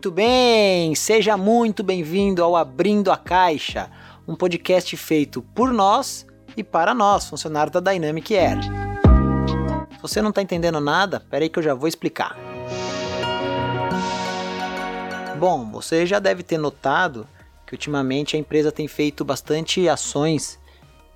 Muito 0.00 0.12
bem, 0.12 0.94
seja 0.94 1.36
muito 1.36 1.82
bem-vindo 1.82 2.42
ao 2.42 2.56
Abrindo 2.56 3.12
a 3.12 3.18
Caixa, 3.18 3.90
um 4.26 4.34
podcast 4.34 4.96
feito 4.96 5.42
por 5.42 5.74
nós 5.74 6.26
e 6.56 6.64
para 6.64 6.94
nós, 6.94 7.28
funcionários 7.28 7.70
da 7.70 7.80
Dynamic 7.80 8.34
Air. 8.34 8.62
Se 8.62 10.00
você 10.00 10.22
não 10.22 10.30
está 10.30 10.40
entendendo 10.40 10.80
nada, 10.80 11.20
peraí 11.20 11.50
que 11.50 11.58
eu 11.58 11.62
já 11.62 11.74
vou 11.74 11.86
explicar. 11.86 12.34
Bom, 15.38 15.70
você 15.70 16.06
já 16.06 16.18
deve 16.18 16.42
ter 16.42 16.56
notado 16.56 17.28
que 17.66 17.74
ultimamente 17.74 18.36
a 18.36 18.38
empresa 18.38 18.72
tem 18.72 18.88
feito 18.88 19.22
bastante 19.22 19.86
ações 19.86 20.58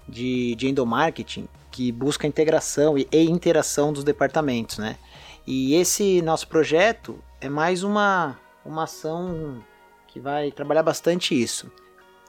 de, 0.06 0.54
de 0.56 0.68
endomarketing 0.68 1.48
que 1.70 1.90
busca 1.90 2.26
a 2.26 2.28
integração 2.28 2.98
e, 2.98 3.08
e 3.10 3.30
interação 3.30 3.94
dos 3.94 4.04
departamentos, 4.04 4.76
né? 4.76 4.96
E 5.46 5.74
esse 5.74 6.20
nosso 6.20 6.46
projeto 6.48 7.18
é 7.40 7.48
mais 7.48 7.82
uma, 7.82 8.38
uma 8.64 8.84
ação 8.84 9.62
que 10.06 10.20
vai 10.20 10.50
trabalhar 10.50 10.82
bastante 10.82 11.40
isso. 11.40 11.70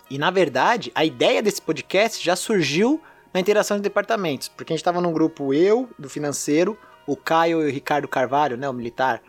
E 0.10 0.18
na 0.18 0.30
verdade, 0.30 0.92
a 0.94 1.04
ideia 1.04 1.42
desse 1.42 1.62
podcast 1.62 2.24
já 2.24 2.36
surgiu 2.36 3.02
na 3.34 3.40
interação 3.40 3.78
de 3.78 3.84
departamentos, 3.84 4.48
porque 4.48 4.72
a 4.72 4.76
gente 4.76 4.82
estava 4.82 5.02
num 5.02 5.12
grupo 5.12 5.54
eu, 5.54 5.90
do 5.98 6.10
financeiro, 6.10 6.78
o 7.06 7.16
Caio 7.16 7.62
e 7.62 7.70
o 7.70 7.72
Ricardo 7.72 8.08
Carvalho, 8.08 8.56
né, 8.58 8.70
o 8.70 8.74
militar 8.74 9.22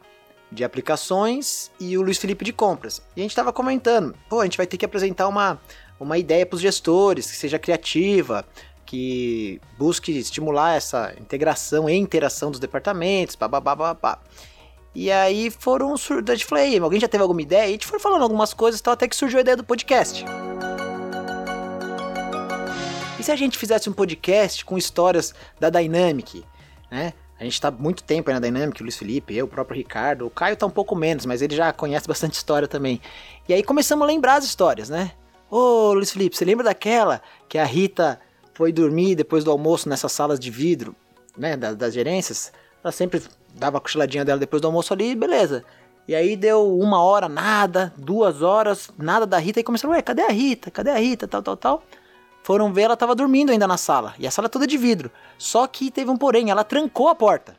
de 0.51 0.63
aplicações, 0.63 1.71
e 1.81 1.99
o 1.99 2.03
Luiz 2.03 2.19
Felipe 2.19 2.45
de 2.45 2.53
compras. 2.53 3.03
E 3.17 3.21
a 3.21 3.23
gente 3.23 3.33
estava 3.33 3.53
comentando, 3.53 4.15
pô, 4.29 4.41
a 4.41 4.45
gente 4.45 4.57
vai 4.57 4.67
ter 4.67 4.77
que 4.77 4.85
apresentar 4.85 5.27
uma, 5.27 5.61
uma 5.99 6.17
ideia 6.17 6.47
para 6.47 6.55
os 6.55 6.63
gestores, 6.63 7.31
que 7.31 7.37
seja 7.37 7.59
criativa, 7.59 8.45
que 8.85 9.61
busque 9.77 10.17
estimular 10.17 10.77
essa 10.77 11.13
integração 11.21 11.91
e 11.91 11.95
interação 11.97 12.51
dos 12.51 12.61
departamentos, 12.61 13.35
babá. 13.35 14.21
E 14.99 15.13
aí 15.13 15.51
foram 15.51 15.93
a 15.93 16.35
gente 16.35 16.47
falou, 16.47 16.65
aí, 16.65 16.79
alguém 16.79 16.99
já 16.99 17.07
teve 17.07 17.21
alguma 17.21 17.43
ideia? 17.43 17.67
E 17.67 17.69
a 17.69 17.73
gente 17.73 17.87
foi 17.87 17.99
falando 17.99 18.23
algumas 18.23 18.55
coisas, 18.55 18.81
então 18.81 18.91
até 18.91 19.07
que 19.07 19.15
surgiu 19.15 19.37
a 19.37 19.43
ideia 19.43 19.55
do 19.55 19.63
podcast. 19.63 20.25
E 23.21 23.23
se 23.23 23.31
a 23.31 23.37
gente 23.37 23.59
fizesse 23.59 23.91
um 23.91 23.93
podcast 23.93 24.65
com 24.65 24.79
histórias 24.79 25.35
da 25.61 25.69
Dynamic, 25.69 26.43
né? 26.91 27.13
A 27.39 27.45
gente 27.45 27.53
está 27.53 27.71
muito 27.71 28.03
tempo 28.05 28.31
aí 28.31 28.35
na 28.35 28.41
Dynamic, 28.41 28.81
o 28.81 28.85
Luiz 28.85 28.97
Felipe, 28.97 29.37
eu, 29.37 29.45
o 29.45 29.49
próprio 29.49 29.77
Ricardo, 29.77 30.25
o 30.25 30.31
Caio 30.31 30.55
está 30.55 30.65
um 30.65 30.71
pouco 30.71 30.97
menos, 30.97 31.27
mas 31.27 31.43
ele 31.43 31.55
já 31.55 31.71
conhece 31.75 32.09
bastante 32.09 32.33
história 32.33 32.67
também. 32.67 32.99
E 33.47 33.53
aí 33.53 33.63
começamos 33.63 34.03
a 34.03 34.07
lembrar 34.07 34.37
as 34.37 34.47
histórias, 34.47 34.89
né? 34.89 35.13
Ô, 35.51 35.93
Luiz 35.93 36.11
Felipe, 36.11 36.35
você 36.35 36.47
lembra 36.47 36.65
daquela 36.65 37.21
que 37.51 37.59
a 37.59 37.67
Rita 37.67 38.19
foi 38.55 38.73
dormir 38.73 39.15
depois 39.15 39.45
do 39.45 39.51
almoço 39.51 39.91
nessas 39.91 40.11
salas 40.11 40.41
de 40.41 40.51
vidro, 40.51 40.97
né, 41.37 41.55
das, 41.55 41.77
das 41.77 41.93
gerências? 41.93 42.51
Ela 42.83 42.93
sempre 42.93 43.21
dava 43.57 43.79
a 43.79 43.81
cochiladinha 43.81 44.25
dela 44.25 44.39
depois 44.39 44.61
do 44.61 44.67
almoço 44.67 44.93
ali, 44.93 45.15
beleza. 45.15 45.65
E 46.09 46.15
aí 46.15 46.37
deu 46.37 46.79
uma 46.79 47.03
hora, 47.03 47.29
nada, 47.29 47.93
duas 47.97 48.41
horas, 48.41 48.91
nada 48.97 49.27
da 49.27 49.39
Rita, 49.39 49.59
e 49.59 49.65
começaram, 49.65 49.93
ué, 49.93 50.01
cadê 50.03 50.23
a 50.23 50.29
Rita? 50.29 50.71
Cadê 50.71 50.91
a 50.91 50.99
Rita? 50.99 51.27
Tal, 51.27 51.43
tal, 51.43 51.57
tal. 51.57 51.83
Foram 52.45 52.73
ver, 52.73 52.83
ela 52.83 52.97
tava 52.97 53.13
dormindo 53.13 53.51
ainda 53.51 53.67
na 53.67 53.77
sala. 53.77 54.15
E 54.19 54.27
a 54.27 54.31
sala 54.31 54.47
é 54.47 54.49
toda 54.49 54.69
de 54.69 54.77
vidro. 54.77 55.11
Só 55.37 55.67
que 55.67 55.91
teve 55.91 56.09
um 56.09 56.17
porém, 56.17 56.49
ela 56.49 56.63
trancou 56.63 57.09
a 57.09 57.15
porta. 57.15 57.57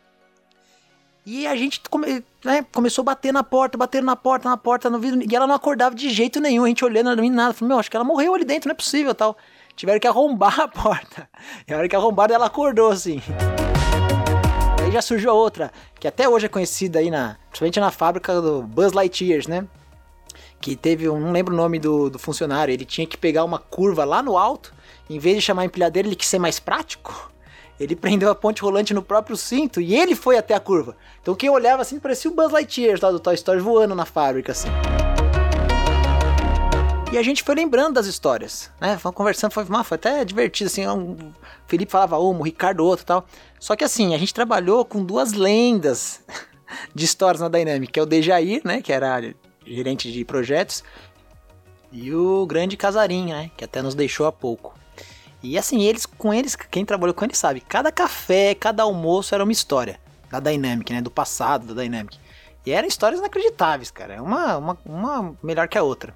E 1.26 1.46
a 1.46 1.58
gente 1.58 1.82
come, 1.90 2.24
né, 2.42 2.66
começou 2.74 3.02
a 3.02 3.08
bater 3.08 3.34
na 3.34 3.44
porta, 3.44 3.78
bater 3.78 4.02
na 4.02 4.16
porta, 4.16 4.48
na 4.48 4.56
porta, 4.56 4.90
no 4.90 4.98
vidro. 4.98 5.22
E 5.30 5.36
ela 5.36 5.46
não 5.46 5.56
acordava 5.56 5.94
de 5.94 6.10
jeito 6.10 6.40
nenhum. 6.40 6.64
A 6.64 6.70
gente 6.70 6.86
olhando, 6.86 7.14
não 7.14 7.30
nada. 7.30 7.54
Falei, 7.54 7.68
meu, 7.68 7.80
acho 7.80 7.92
que 7.92 7.98
ela 7.98 8.06
morreu 8.06 8.34
ali 8.34 8.46
dentro, 8.46 8.70
não 8.70 8.72
é 8.72 8.76
possível 8.76 9.14
tal. 9.14 9.36
Tiveram 9.76 10.00
que 10.00 10.08
arrombar 10.08 10.58
a 10.62 10.70
porta. 10.70 11.30
E 11.68 11.74
a 11.74 11.78
hora 11.78 11.90
que 11.90 11.96
arrombaram, 11.98 12.34
ela 12.34 12.46
acordou 12.46 12.90
assim. 12.90 13.22
Aí 14.88 14.94
já 14.94 15.02
surgiu 15.02 15.32
a 15.32 15.34
outra, 15.34 15.70
que 16.00 16.08
até 16.08 16.30
hoje 16.30 16.46
é 16.46 16.50
conhecida 16.50 17.00
aí 17.00 17.12
na. 17.12 17.36
Principalmente 17.50 17.78
na 17.78 17.92
fábrica 17.92 18.42
do 18.42 18.64
Buzz 18.64 18.94
Lightyear, 18.94 19.44
né? 19.46 19.68
Que 20.62 20.78
teve 20.78 21.10
um. 21.10 21.20
Não 21.20 21.34
lembro 21.34 21.54
o 21.54 21.58
nome 21.58 21.78
do, 21.78 22.10
do 22.10 22.18
funcionário. 22.18 22.72
Ele 22.72 22.86
tinha 22.86 23.06
que 23.06 23.18
pegar 23.18 23.44
uma 23.44 23.60
curva 23.60 24.06
lá 24.06 24.24
no 24.24 24.38
alto 24.38 24.74
em 25.10 25.20
vez 25.20 25.36
de 25.36 25.42
chamar 25.42 25.66
empilhadeira, 25.66 26.08
ele 26.08 26.16
quis 26.16 26.30
ser 26.30 26.40
mais 26.40 26.58
prático. 26.58 27.30
Ele 27.78 27.96
prendeu 27.98 28.32
a 28.32 28.36
ponte 28.36 28.62
rolante 28.62 28.94
no 28.94 29.02
próprio 29.02 29.36
cinto 29.36 29.82
e 29.82 29.94
ele 29.94 30.16
foi 30.16 30.38
até 30.38 30.54
a 30.54 30.60
curva. 30.60 30.96
Então 31.22 31.36
quem 31.36 31.50
olhava 31.50 31.82
assim 31.82 32.00
parecia 32.00 32.32
o 32.32 32.34
Buzz 32.34 32.54
Lightyear 32.54 32.98
tá, 32.98 33.12
do 33.12 33.20
Toy 33.20 33.36
Story 33.36 33.60
voando 33.60 33.94
na 33.94 34.06
fábrica 34.06 34.54
assim. 34.54 34.70
E 37.10 37.18
a 37.18 37.24
gente 37.24 37.42
foi 37.42 37.56
lembrando 37.56 37.94
das 37.94 38.06
histórias, 38.06 38.70
né? 38.82 38.98
Foi 38.98 39.14
conversando, 39.14 39.52
foi, 39.52 39.66
foi 39.66 39.96
até 39.96 40.26
divertido, 40.26 40.68
assim. 40.68 40.86
Um, 40.86 41.16
Felipe 41.66 41.90
falava 41.90 42.20
uma, 42.20 42.40
o 42.40 42.44
Ricardo 42.44 42.84
outro 42.84 43.06
tal. 43.06 43.26
Só 43.60 43.78
que 43.78 43.84
assim, 43.84 44.14
a 44.14 44.18
gente 44.18 44.34
trabalhou 44.34 44.84
com 44.84 45.04
duas 45.04 45.32
lendas 45.32 46.22
de 46.94 47.06
histórias 47.06 47.40
na 47.40 47.48
Dynamic, 47.48 47.94
que 47.94 48.00
é 48.00 48.04
o 48.04 48.06
Dejair, 48.06 48.62
né? 48.66 48.82
Que 48.82 48.92
era 48.92 49.34
gerente 49.66 50.12
de 50.12 50.26
projetos, 50.26 50.84
e 51.92 52.14
o 52.14 52.46
grande 52.46 52.76
Casarim, 52.76 53.28
né? 53.28 53.52
Que 53.56 53.64
até 53.64 53.82
nos 53.82 53.96
deixou 53.96 54.26
há 54.26 54.32
pouco. 54.32 54.74
E 55.42 55.58
assim, 55.58 55.84
eles 55.84 56.06
com 56.06 56.34
eles, 56.34 56.56
quem 56.56 56.84
trabalhou 56.84 57.14
com 57.14 57.24
eles 57.24 57.38
sabe, 57.38 57.62
cada 57.62 57.92
café, 57.92 58.54
cada 58.54 58.84
almoço 58.84 59.34
era 59.34 59.44
uma 59.44 59.52
história 59.52 60.00
da 60.30 60.40
Dynamic, 60.40 60.92
né? 60.92 61.02
Do 61.02 61.12
passado 61.12 61.74
da 61.74 61.82
Dynamic. 61.82 62.18
E 62.66 62.72
eram 62.72 62.86
histórias 62.88 63.22
inacreditáveis, 63.22 63.92
cara. 63.92 64.22
Uma, 64.22 64.58
uma, 64.58 64.78
uma 64.86 65.36
melhor 65.42 65.70
que 65.70 65.78
a 65.78 65.84
outra. 65.84 66.14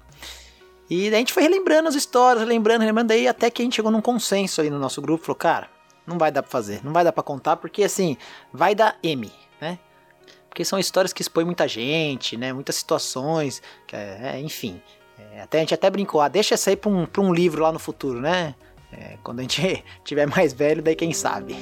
E 0.94 1.08
a 1.08 1.16
gente 1.16 1.32
foi 1.32 1.42
relembrando 1.42 1.88
as 1.88 1.94
histórias, 1.94 2.44
relembrando, 2.44 2.80
relembrando, 2.80 3.08
daí 3.08 3.26
até 3.26 3.50
que 3.50 3.62
a 3.62 3.64
gente 3.64 3.76
chegou 3.76 3.90
num 3.90 4.02
consenso 4.02 4.60
aí 4.60 4.68
no 4.68 4.78
nosso 4.78 5.00
grupo, 5.00 5.24
falou, 5.24 5.36
cara, 5.36 5.70
não 6.06 6.18
vai 6.18 6.30
dar 6.30 6.42
pra 6.42 6.50
fazer, 6.50 6.84
não 6.84 6.92
vai 6.92 7.02
dar 7.02 7.12
pra 7.12 7.22
contar, 7.22 7.56
porque 7.56 7.82
assim, 7.82 8.18
vai 8.52 8.74
dar 8.74 8.98
M, 9.02 9.32
né? 9.58 9.78
Porque 10.50 10.66
são 10.66 10.78
histórias 10.78 11.10
que 11.10 11.22
expõem 11.22 11.46
muita 11.46 11.66
gente, 11.66 12.36
né? 12.36 12.52
Muitas 12.52 12.76
situações, 12.76 13.62
é, 13.90 14.38
enfim. 14.38 14.82
É, 15.32 15.40
até, 15.40 15.56
a 15.56 15.60
gente 15.60 15.72
até 15.72 15.88
brincou, 15.88 16.20
ah, 16.20 16.28
deixa 16.28 16.52
essa 16.52 16.68
aí 16.68 16.76
pra 16.76 16.90
um, 16.90 17.06
pra 17.06 17.22
um 17.22 17.32
livro 17.32 17.62
lá 17.62 17.72
no 17.72 17.78
futuro, 17.78 18.20
né? 18.20 18.54
É, 18.92 19.16
quando 19.24 19.38
a 19.38 19.42
gente 19.42 19.82
tiver 20.04 20.26
mais 20.26 20.52
velho, 20.52 20.82
daí 20.82 20.94
quem 20.94 21.14
sabe. 21.14 21.56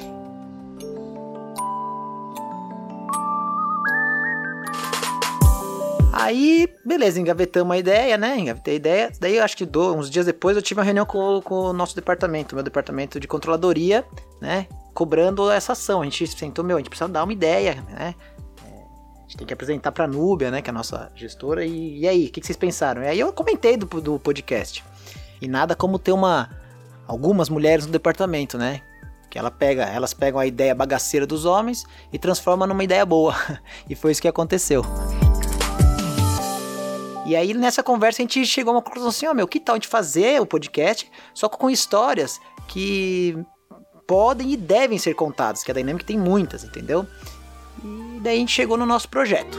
Aí, 6.13 6.67
beleza, 6.85 7.19
engavetamos 7.19 7.73
a 7.73 7.77
ideia, 7.77 8.17
né? 8.17 8.37
Engavetei 8.37 8.73
a 8.73 8.77
ideia. 8.77 9.11
Daí, 9.19 9.39
acho 9.39 9.55
que 9.55 9.67
uns 9.77 10.09
dias 10.09 10.25
depois, 10.25 10.55
eu 10.55 10.61
tive 10.61 10.79
uma 10.79 10.83
reunião 10.83 11.05
com, 11.05 11.41
com 11.41 11.55
o 11.55 11.73
nosso 11.73 11.95
departamento, 11.95 12.53
meu 12.53 12.63
departamento 12.63 13.19
de 13.19 13.27
controladoria, 13.27 14.05
né? 14.41 14.67
Cobrando 14.93 15.49
essa 15.49 15.71
ação. 15.71 16.01
A 16.01 16.03
gente 16.03 16.27
sentou, 16.27 16.65
meu, 16.65 16.77
a 16.77 16.79
gente 16.79 16.89
precisa 16.89 17.07
dar 17.07 17.23
uma 17.23 17.31
ideia, 17.31 17.75
né? 17.89 18.15
É, 18.65 18.69
a 19.17 19.21
gente 19.21 19.37
tem 19.37 19.47
que 19.47 19.53
apresentar 19.53 19.91
pra 19.93 20.05
Núbia, 20.05 20.51
né? 20.51 20.61
Que 20.61 20.69
é 20.69 20.71
a 20.71 20.73
nossa 20.73 21.09
gestora. 21.15 21.65
E, 21.65 21.99
e 21.99 22.07
aí, 22.07 22.25
o 22.27 22.31
que, 22.31 22.41
que 22.41 22.47
vocês 22.47 22.57
pensaram? 22.57 23.01
E 23.03 23.07
aí 23.07 23.19
eu 23.19 23.31
comentei 23.31 23.77
do, 23.77 23.85
do 24.01 24.19
podcast. 24.19 24.83
E 25.41 25.47
nada 25.47 25.75
como 25.75 25.97
ter 25.97 26.11
uma 26.11 26.49
algumas 27.07 27.49
mulheres 27.49 27.85
no 27.85 27.91
departamento, 27.91 28.57
né? 28.57 28.81
Que 29.29 29.39
ela 29.39 29.49
pega, 29.49 29.85
elas 29.85 30.13
pegam 30.13 30.39
a 30.39 30.45
ideia 30.45 30.75
bagaceira 30.75 31.25
dos 31.25 31.45
homens 31.45 31.85
e 32.11 32.19
transformam 32.19 32.67
numa 32.67 32.83
ideia 32.83 33.05
boa. 33.05 33.33
e 33.89 33.95
foi 33.95 34.11
isso 34.11 34.21
que 34.21 34.27
aconteceu. 34.27 34.83
E 37.31 37.35
aí 37.37 37.53
nessa 37.53 37.81
conversa 37.81 38.21
a 38.21 38.23
gente 38.23 38.45
chegou 38.45 38.73
a 38.73 38.75
uma 38.75 38.81
conclusão 38.81 39.07
assim, 39.07 39.25
ó, 39.25 39.31
oh, 39.31 39.33
meu, 39.33 39.47
que 39.47 39.57
tal 39.57 39.75
a 39.75 39.77
gente 39.77 39.87
fazer 39.87 40.41
o 40.41 40.45
podcast 40.45 41.09
só 41.33 41.47
com 41.47 41.69
histórias 41.69 42.41
que 42.67 43.37
podem 44.05 44.51
e 44.51 44.57
devem 44.57 44.97
ser 44.97 45.13
contadas, 45.13 45.63
que 45.63 45.71
a 45.71 45.73
Dynamic 45.73 46.03
tem 46.03 46.19
muitas, 46.19 46.65
entendeu? 46.65 47.07
E 47.81 48.19
daí 48.19 48.35
a 48.35 48.39
gente 48.39 48.51
chegou 48.51 48.75
no 48.75 48.85
nosso 48.85 49.07
projeto. 49.07 49.57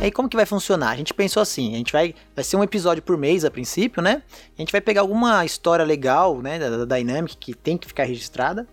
E 0.00 0.04
aí 0.04 0.10
como 0.10 0.26
que 0.26 0.36
vai 0.36 0.46
funcionar? 0.46 0.92
A 0.92 0.96
gente 0.96 1.12
pensou 1.12 1.42
assim, 1.42 1.74
a 1.74 1.76
gente 1.76 1.92
vai, 1.92 2.14
vai 2.34 2.42
ser 2.42 2.56
um 2.56 2.62
episódio 2.62 3.02
por 3.02 3.18
mês 3.18 3.44
a 3.44 3.50
princípio, 3.50 4.02
né? 4.02 4.22
A 4.56 4.62
gente 4.62 4.72
vai 4.72 4.80
pegar 4.80 5.02
alguma 5.02 5.44
história 5.44 5.84
legal, 5.84 6.40
né, 6.40 6.58
da, 6.58 6.86
da 6.86 6.96
Dynamic 6.96 7.36
que 7.36 7.52
tem 7.52 7.76
que 7.76 7.88
ficar 7.88 8.04
registrada 8.04 8.66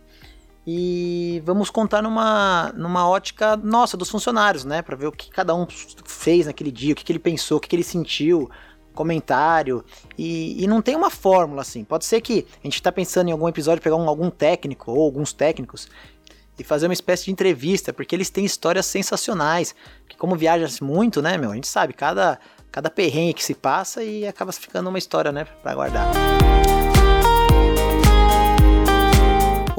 e 0.71 1.41
vamos 1.43 1.71
contar 1.71 1.99
numa, 2.03 2.71
numa 2.75 3.09
ótica 3.09 3.57
nossa, 3.57 3.97
dos 3.97 4.07
funcionários, 4.07 4.63
né? 4.63 4.83
Para 4.83 4.95
ver 4.95 5.07
o 5.07 5.11
que 5.11 5.27
cada 5.31 5.55
um 5.55 5.65
fez 6.05 6.45
naquele 6.45 6.71
dia, 6.71 6.93
o 6.93 6.95
que, 6.95 7.03
que 7.03 7.11
ele 7.11 7.17
pensou, 7.17 7.57
o 7.57 7.59
que, 7.59 7.67
que 7.67 7.75
ele 7.75 7.83
sentiu, 7.83 8.47
comentário. 8.93 9.83
E, 10.15 10.63
e, 10.63 10.67
não 10.67 10.79
tem 10.79 10.95
uma 10.95 11.09
fórmula 11.09 11.63
assim. 11.63 11.83
Pode 11.83 12.05
ser 12.05 12.21
que 12.21 12.45
a 12.63 12.67
gente 12.67 12.75
está 12.75 12.91
pensando 12.91 13.29
em 13.29 13.31
algum 13.31 13.49
episódio 13.49 13.81
pegar 13.81 13.95
um, 13.95 14.07
algum 14.07 14.29
técnico 14.29 14.91
ou 14.91 15.01
alguns 15.01 15.33
técnicos 15.33 15.89
e 16.59 16.63
fazer 16.63 16.85
uma 16.85 16.93
espécie 16.93 17.25
de 17.25 17.31
entrevista, 17.31 17.91
porque 17.91 18.15
eles 18.15 18.29
têm 18.29 18.45
histórias 18.45 18.85
sensacionais. 18.85 19.73
Que 20.07 20.15
como 20.17 20.35
viaja 20.35 20.67
muito, 20.83 21.19
né, 21.19 21.35
meu? 21.35 21.49
A 21.49 21.55
gente 21.55 21.67
sabe 21.67 21.93
cada, 21.93 22.39
cada 22.71 22.91
perrengue 22.91 23.33
que 23.33 23.43
se 23.43 23.55
passa 23.55 24.03
e 24.03 24.27
acaba 24.27 24.51
ficando 24.51 24.87
uma 24.87 24.99
história, 24.99 25.31
né, 25.31 25.45
para 25.45 25.73
guardar. 25.73 26.11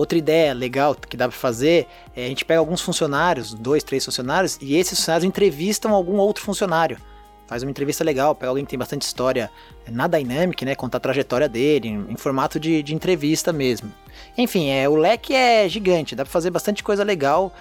Outra 0.01 0.17
ideia 0.17 0.55
legal 0.55 0.95
que 0.95 1.15
dá 1.15 1.29
para 1.29 1.37
fazer 1.37 1.87
é 2.17 2.25
a 2.25 2.29
gente 2.29 2.43
pega 2.43 2.59
alguns 2.59 2.81
funcionários, 2.81 3.53
dois, 3.53 3.85
três 3.85 4.03
funcionários, 4.03 4.57
e 4.59 4.75
esses 4.75 4.99
funcionários 4.99 5.27
entrevistam 5.27 5.93
algum 5.93 6.17
outro 6.17 6.43
funcionário. 6.43 6.97
Faz 7.47 7.63
uma 7.63 7.71
entrevista 7.71 8.03
legal, 8.03 8.35
pega 8.35 8.49
alguém 8.49 8.65
que 8.65 8.71
tem 8.71 8.79
bastante 8.79 9.03
história 9.03 9.51
na 9.91 10.07
Dynamic, 10.07 10.65
né? 10.65 10.75
Contar 10.75 10.97
a 10.97 11.01
trajetória 11.01 11.51
dele, 11.51 11.89
em, 11.89 12.17
formato 12.17 12.59
de, 12.59 12.83
de 12.83 12.95
entrevista 12.95 13.53
mesmo. 13.53 13.93
Enfim, 14.39 14.71
é, 14.71 14.89
o 14.89 14.97
leque 14.97 15.35
é 15.35 15.69
gigante, 15.69 16.17
dá 16.17 16.25
pra 16.25 16.33
fazer 16.33 16.49
bastante 16.49 16.83
coisa 16.83 17.05
legal. 17.05 17.53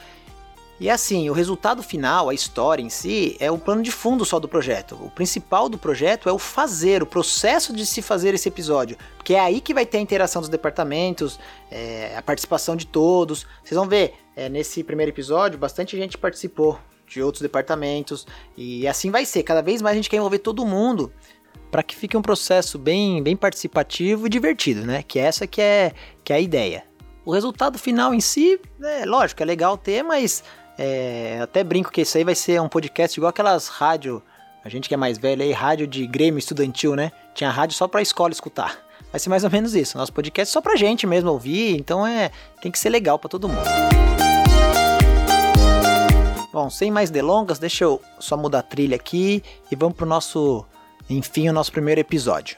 E 0.79 0.89
assim, 0.89 1.29
o 1.29 1.33
resultado 1.33 1.83
final, 1.83 2.29
a 2.29 2.33
história 2.33 2.81
em 2.81 2.89
si, 2.89 3.35
é 3.39 3.51
o 3.51 3.57
plano 3.57 3.83
de 3.83 3.91
fundo 3.91 4.23
só 4.23 4.39
do 4.39 4.47
projeto. 4.47 4.95
O 4.95 5.09
principal 5.11 5.67
do 5.67 5.77
projeto 5.77 6.29
é 6.29 6.31
o 6.31 6.39
fazer, 6.39 7.03
o 7.03 7.05
processo 7.05 7.73
de 7.73 7.85
se 7.85 8.01
fazer 8.01 8.33
esse 8.33 8.47
episódio. 8.47 8.97
Porque 9.17 9.33
é 9.33 9.41
aí 9.41 9.59
que 9.59 9.73
vai 9.73 9.85
ter 9.85 9.97
a 9.97 10.01
interação 10.01 10.41
dos 10.41 10.47
departamentos, 10.47 11.37
é, 11.69 12.15
a 12.15 12.21
participação 12.21 12.77
de 12.77 12.87
todos. 12.87 13.45
Vocês 13.61 13.77
vão 13.77 13.89
ver, 13.89 14.13
é, 14.37 14.47
nesse 14.47 14.81
primeiro 14.81 15.11
episódio, 15.11 15.59
bastante 15.59 15.97
gente 15.97 16.17
participou 16.17 16.79
de 17.05 17.21
outros 17.21 17.41
departamentos. 17.41 18.25
E 18.55 18.87
assim 18.87 19.11
vai 19.11 19.25
ser. 19.25 19.43
Cada 19.43 19.61
vez 19.61 19.81
mais 19.81 19.93
a 19.93 19.97
gente 19.97 20.09
quer 20.09 20.17
envolver 20.17 20.39
todo 20.39 20.65
mundo 20.65 21.11
para 21.69 21.83
que 21.83 21.95
fique 21.95 22.15
um 22.15 22.21
processo 22.21 22.79
bem, 22.79 23.21
bem 23.21 23.35
participativo 23.35 24.27
e 24.27 24.29
divertido, 24.29 24.85
né? 24.85 25.03
Que 25.03 25.19
essa 25.19 25.45
que 25.45 25.61
é, 25.61 25.91
que 26.23 26.31
é 26.31 26.37
a 26.37 26.39
ideia. 26.39 26.85
O 27.25 27.33
resultado 27.33 27.77
final 27.77 28.13
em 28.13 28.21
si, 28.21 28.59
é 28.81 29.05
lógico, 29.05 29.43
é 29.43 29.45
legal 29.45 29.77
ter, 29.77 30.01
mas 30.03 30.43
é, 30.81 31.39
até 31.41 31.61
brinco 31.61 31.91
que 31.91 31.99
isso 31.99 32.17
aí 32.17 32.23
vai 32.23 32.33
ser 32.33 32.61
um 32.61 32.69
podcast 32.69 33.19
igual 33.19 33.31
aquelas 33.31 33.67
rádio, 33.67 34.23
a 34.63 34.69
gente 34.69 34.87
que 34.87 34.93
é 34.93 34.97
mais 34.97 35.17
velho 35.17 35.43
aí, 35.43 35.51
rádio 35.51 35.85
de 35.85 36.07
Grêmio 36.07 36.39
estudantil, 36.39 36.95
né? 36.95 37.11
Tinha 37.35 37.49
rádio 37.49 37.75
só 37.75 37.85
pra 37.85 38.01
escola 38.01 38.31
escutar. 38.31 38.79
Vai 39.11 39.19
ser 39.19 39.27
mais 39.27 39.43
ou 39.43 39.49
menos 39.49 39.75
isso. 39.75 39.97
Nosso 39.97 40.13
podcast 40.13 40.49
é 40.49 40.53
só 40.53 40.61
pra 40.61 40.77
gente 40.77 41.05
mesmo 41.05 41.29
ouvir, 41.31 41.75
então 41.75 42.07
é 42.07 42.31
tem 42.61 42.71
que 42.71 42.79
ser 42.79 42.87
legal 42.87 43.19
para 43.19 43.29
todo 43.29 43.49
mundo. 43.49 43.59
Bom, 46.53 46.69
sem 46.69 46.89
mais 46.89 47.09
delongas, 47.09 47.59
deixa 47.59 47.83
eu 47.83 48.01
só 48.17 48.37
mudar 48.37 48.59
a 48.59 48.63
trilha 48.63 48.95
aqui 48.95 49.43
e 49.69 49.75
vamos 49.75 49.97
pro 49.97 50.05
nosso, 50.05 50.65
enfim, 51.09 51.49
o 51.49 51.53
nosso 51.53 51.73
primeiro 51.73 51.99
episódio. 51.99 52.57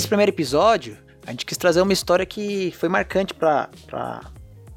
Nesse 0.00 0.08
primeiro 0.08 0.32
episódio, 0.32 0.96
a 1.26 1.30
gente 1.30 1.44
quis 1.44 1.58
trazer 1.58 1.82
uma 1.82 1.92
história 1.92 2.24
que 2.24 2.72
foi 2.78 2.88
marcante 2.88 3.34
para 3.34 3.68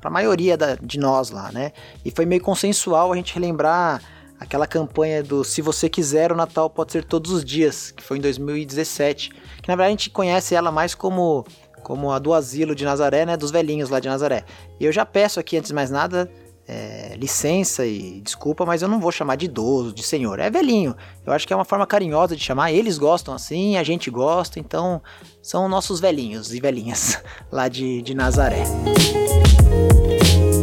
a 0.03 0.09
maioria 0.09 0.57
da, 0.57 0.75
de 0.75 0.99
nós 0.99 1.29
lá, 1.29 1.49
né? 1.49 1.71
E 2.03 2.11
foi 2.11 2.25
meio 2.25 2.41
consensual 2.41 3.13
a 3.13 3.15
gente 3.15 3.33
relembrar 3.33 4.01
aquela 4.37 4.67
campanha 4.67 5.23
do 5.23 5.41
Se 5.45 5.61
Você 5.61 5.87
Quiser, 5.87 6.33
o 6.33 6.35
Natal 6.35 6.69
Pode 6.69 6.91
Ser 6.91 7.05
Todos 7.05 7.31
os 7.31 7.45
Dias, 7.45 7.91
que 7.91 8.03
foi 8.03 8.17
em 8.17 8.21
2017. 8.21 9.29
Que 9.29 9.69
na 9.69 9.77
verdade 9.77 9.87
a 9.87 9.91
gente 9.91 10.09
conhece 10.09 10.55
ela 10.55 10.73
mais 10.73 10.93
como, 10.93 11.45
como 11.83 12.11
a 12.11 12.19
do 12.19 12.33
asilo 12.33 12.75
de 12.75 12.83
Nazaré, 12.83 13.25
né? 13.25 13.37
Dos 13.37 13.49
velhinhos 13.49 13.89
lá 13.89 14.01
de 14.01 14.09
Nazaré. 14.09 14.43
E 14.77 14.83
eu 14.83 14.91
já 14.91 15.05
peço 15.05 15.39
aqui, 15.39 15.55
antes 15.55 15.69
de 15.69 15.73
mais 15.73 15.89
nada, 15.89 16.29
é, 16.67 17.15
licença 17.17 17.85
e 17.85 18.21
desculpa, 18.21 18.65
mas 18.65 18.81
eu 18.81 18.87
não 18.87 18.99
vou 18.99 19.11
chamar 19.11 19.35
de 19.35 19.45
idoso, 19.45 19.93
de 19.93 20.03
senhor. 20.03 20.39
É 20.39 20.49
velhinho. 20.49 20.95
Eu 21.25 21.33
acho 21.33 21.45
que 21.45 21.53
é 21.53 21.55
uma 21.55 21.65
forma 21.65 21.85
carinhosa 21.85 22.35
de 22.35 22.43
chamar. 22.43 22.71
Eles 22.71 22.97
gostam 22.97 23.33
assim, 23.33 23.77
a 23.77 23.83
gente 23.83 24.09
gosta, 24.09 24.59
então 24.59 25.01
são 25.41 25.67
nossos 25.67 25.99
velhinhos 25.99 26.53
e 26.53 26.59
velhinhas 26.59 27.21
lá 27.51 27.67
de, 27.67 28.01
de 28.01 28.13
Nazaré. 28.13 28.63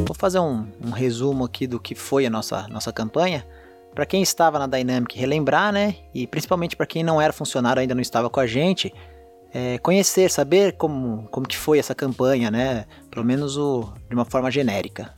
Vou 0.06 0.14
fazer 0.14 0.38
um, 0.38 0.66
um 0.84 0.90
resumo 0.90 1.44
aqui 1.44 1.66
do 1.66 1.78
que 1.78 1.94
foi 1.94 2.26
a 2.26 2.30
nossa, 2.30 2.66
nossa 2.68 2.92
campanha. 2.92 3.46
Para 3.94 4.06
quem 4.06 4.22
estava 4.22 4.58
na 4.58 4.66
Dynamic 4.66 5.18
relembrar, 5.18 5.72
né? 5.72 5.96
E 6.14 6.26
principalmente 6.26 6.76
para 6.76 6.86
quem 6.86 7.02
não 7.02 7.20
era 7.20 7.32
funcionário 7.32 7.80
ainda 7.80 7.94
não 7.94 8.00
estava 8.00 8.30
com 8.30 8.38
a 8.38 8.46
gente, 8.46 8.94
é, 9.52 9.78
conhecer, 9.78 10.30
saber 10.30 10.72
como, 10.72 11.28
como 11.30 11.46
que 11.46 11.56
foi 11.56 11.78
essa 11.78 11.94
campanha, 11.94 12.50
né? 12.50 12.86
Pelo 13.10 13.24
menos 13.24 13.56
o, 13.56 13.92
de 14.08 14.14
uma 14.14 14.24
forma 14.24 14.50
genérica. 14.50 15.12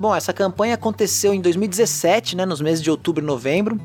Bom, 0.00 0.14
essa 0.14 0.32
campanha 0.32 0.74
aconteceu 0.74 1.34
em 1.34 1.42
2017, 1.42 2.34
né, 2.34 2.46
nos 2.46 2.62
meses 2.62 2.82
de 2.82 2.90
outubro 2.90 3.22
e 3.22 3.26
novembro, 3.26 3.78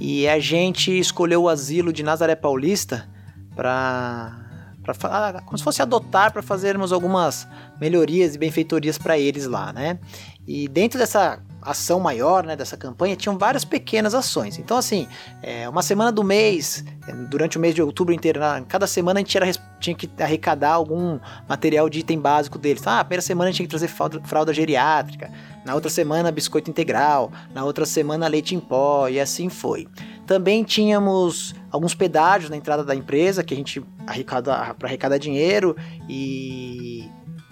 e 0.00 0.26
a 0.26 0.40
gente 0.40 0.98
escolheu 0.98 1.44
o 1.44 1.48
asilo 1.48 1.92
de 1.92 2.02
Nazaré 2.02 2.34
Paulista 2.34 3.08
para 3.54 4.36
para 4.82 5.42
como 5.42 5.56
se 5.56 5.62
fosse 5.62 5.80
adotar 5.80 6.32
para 6.32 6.42
fazermos 6.42 6.92
algumas 6.92 7.46
melhorias 7.80 8.34
e 8.34 8.38
benfeitorias 8.38 8.98
para 8.98 9.16
eles 9.18 9.46
lá, 9.46 9.72
né? 9.72 10.00
E 10.46 10.66
dentro 10.66 10.98
dessa 10.98 11.40
ação 11.62 12.00
maior, 12.00 12.44
né, 12.44 12.56
dessa 12.56 12.76
campanha, 12.76 13.16
tinham 13.16 13.36
várias 13.36 13.64
pequenas 13.64 14.14
ações. 14.14 14.58
Então, 14.58 14.76
assim, 14.76 15.06
é, 15.42 15.68
uma 15.68 15.82
semana 15.82 16.10
do 16.10 16.24
mês, 16.24 16.84
é, 17.06 17.12
durante 17.12 17.58
o 17.58 17.60
mês 17.60 17.74
de 17.74 17.82
outubro 17.82 18.14
inteiro, 18.14 18.40
na, 18.40 18.60
cada 18.62 18.86
semana 18.86 19.20
a 19.20 19.22
gente 19.22 19.36
era, 19.36 19.50
tinha 19.78 19.94
que 19.94 20.08
arrecadar 20.18 20.72
algum 20.72 21.18
material 21.48 21.88
de 21.88 22.00
item 22.00 22.18
básico 22.18 22.58
deles. 22.58 22.86
Ah, 22.86 23.00
a 23.00 23.04
primeira 23.04 23.22
semana 23.22 23.48
a 23.48 23.50
gente 23.50 23.56
tinha 23.58 23.66
que 23.66 23.70
trazer 23.70 23.88
fralda, 23.88 24.20
fralda 24.24 24.54
geriátrica, 24.54 25.30
na 25.64 25.74
outra 25.74 25.90
semana 25.90 26.32
biscoito 26.32 26.70
integral, 26.70 27.30
na 27.54 27.64
outra 27.64 27.84
semana 27.84 28.26
leite 28.26 28.54
em 28.54 28.60
pó 28.60 29.08
e 29.08 29.20
assim 29.20 29.48
foi. 29.48 29.86
Também 30.26 30.62
tínhamos 30.62 31.54
alguns 31.70 31.94
pedágios 31.94 32.50
na 32.50 32.56
entrada 32.56 32.84
da 32.84 32.94
empresa 32.94 33.42
que 33.42 33.52
a 33.52 33.56
gente 33.56 33.84
arrecada 34.06 34.74
para 34.78 34.88
arrecadar 34.88 35.18
dinheiro 35.18 35.76
e 36.08 37.10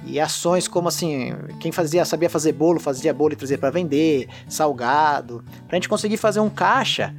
e 0.09 0.19
ações 0.19 0.67
como 0.67 0.89
assim, 0.89 1.35
quem 1.61 1.71
fazia, 1.71 2.05
sabia 2.05 2.31
fazer 2.31 2.53
bolo, 2.53 2.81
fazia 2.81 3.13
bolo 3.13 3.35
e 3.35 3.37
trazia 3.37 3.59
para 3.59 3.71
vender, 3.71 4.29
salgado, 4.49 5.45
pra 5.67 5.77
gente 5.77 5.89
conseguir 5.89 6.17
fazer 6.17 6.41
um 6.41 6.51
caixa 6.51 7.15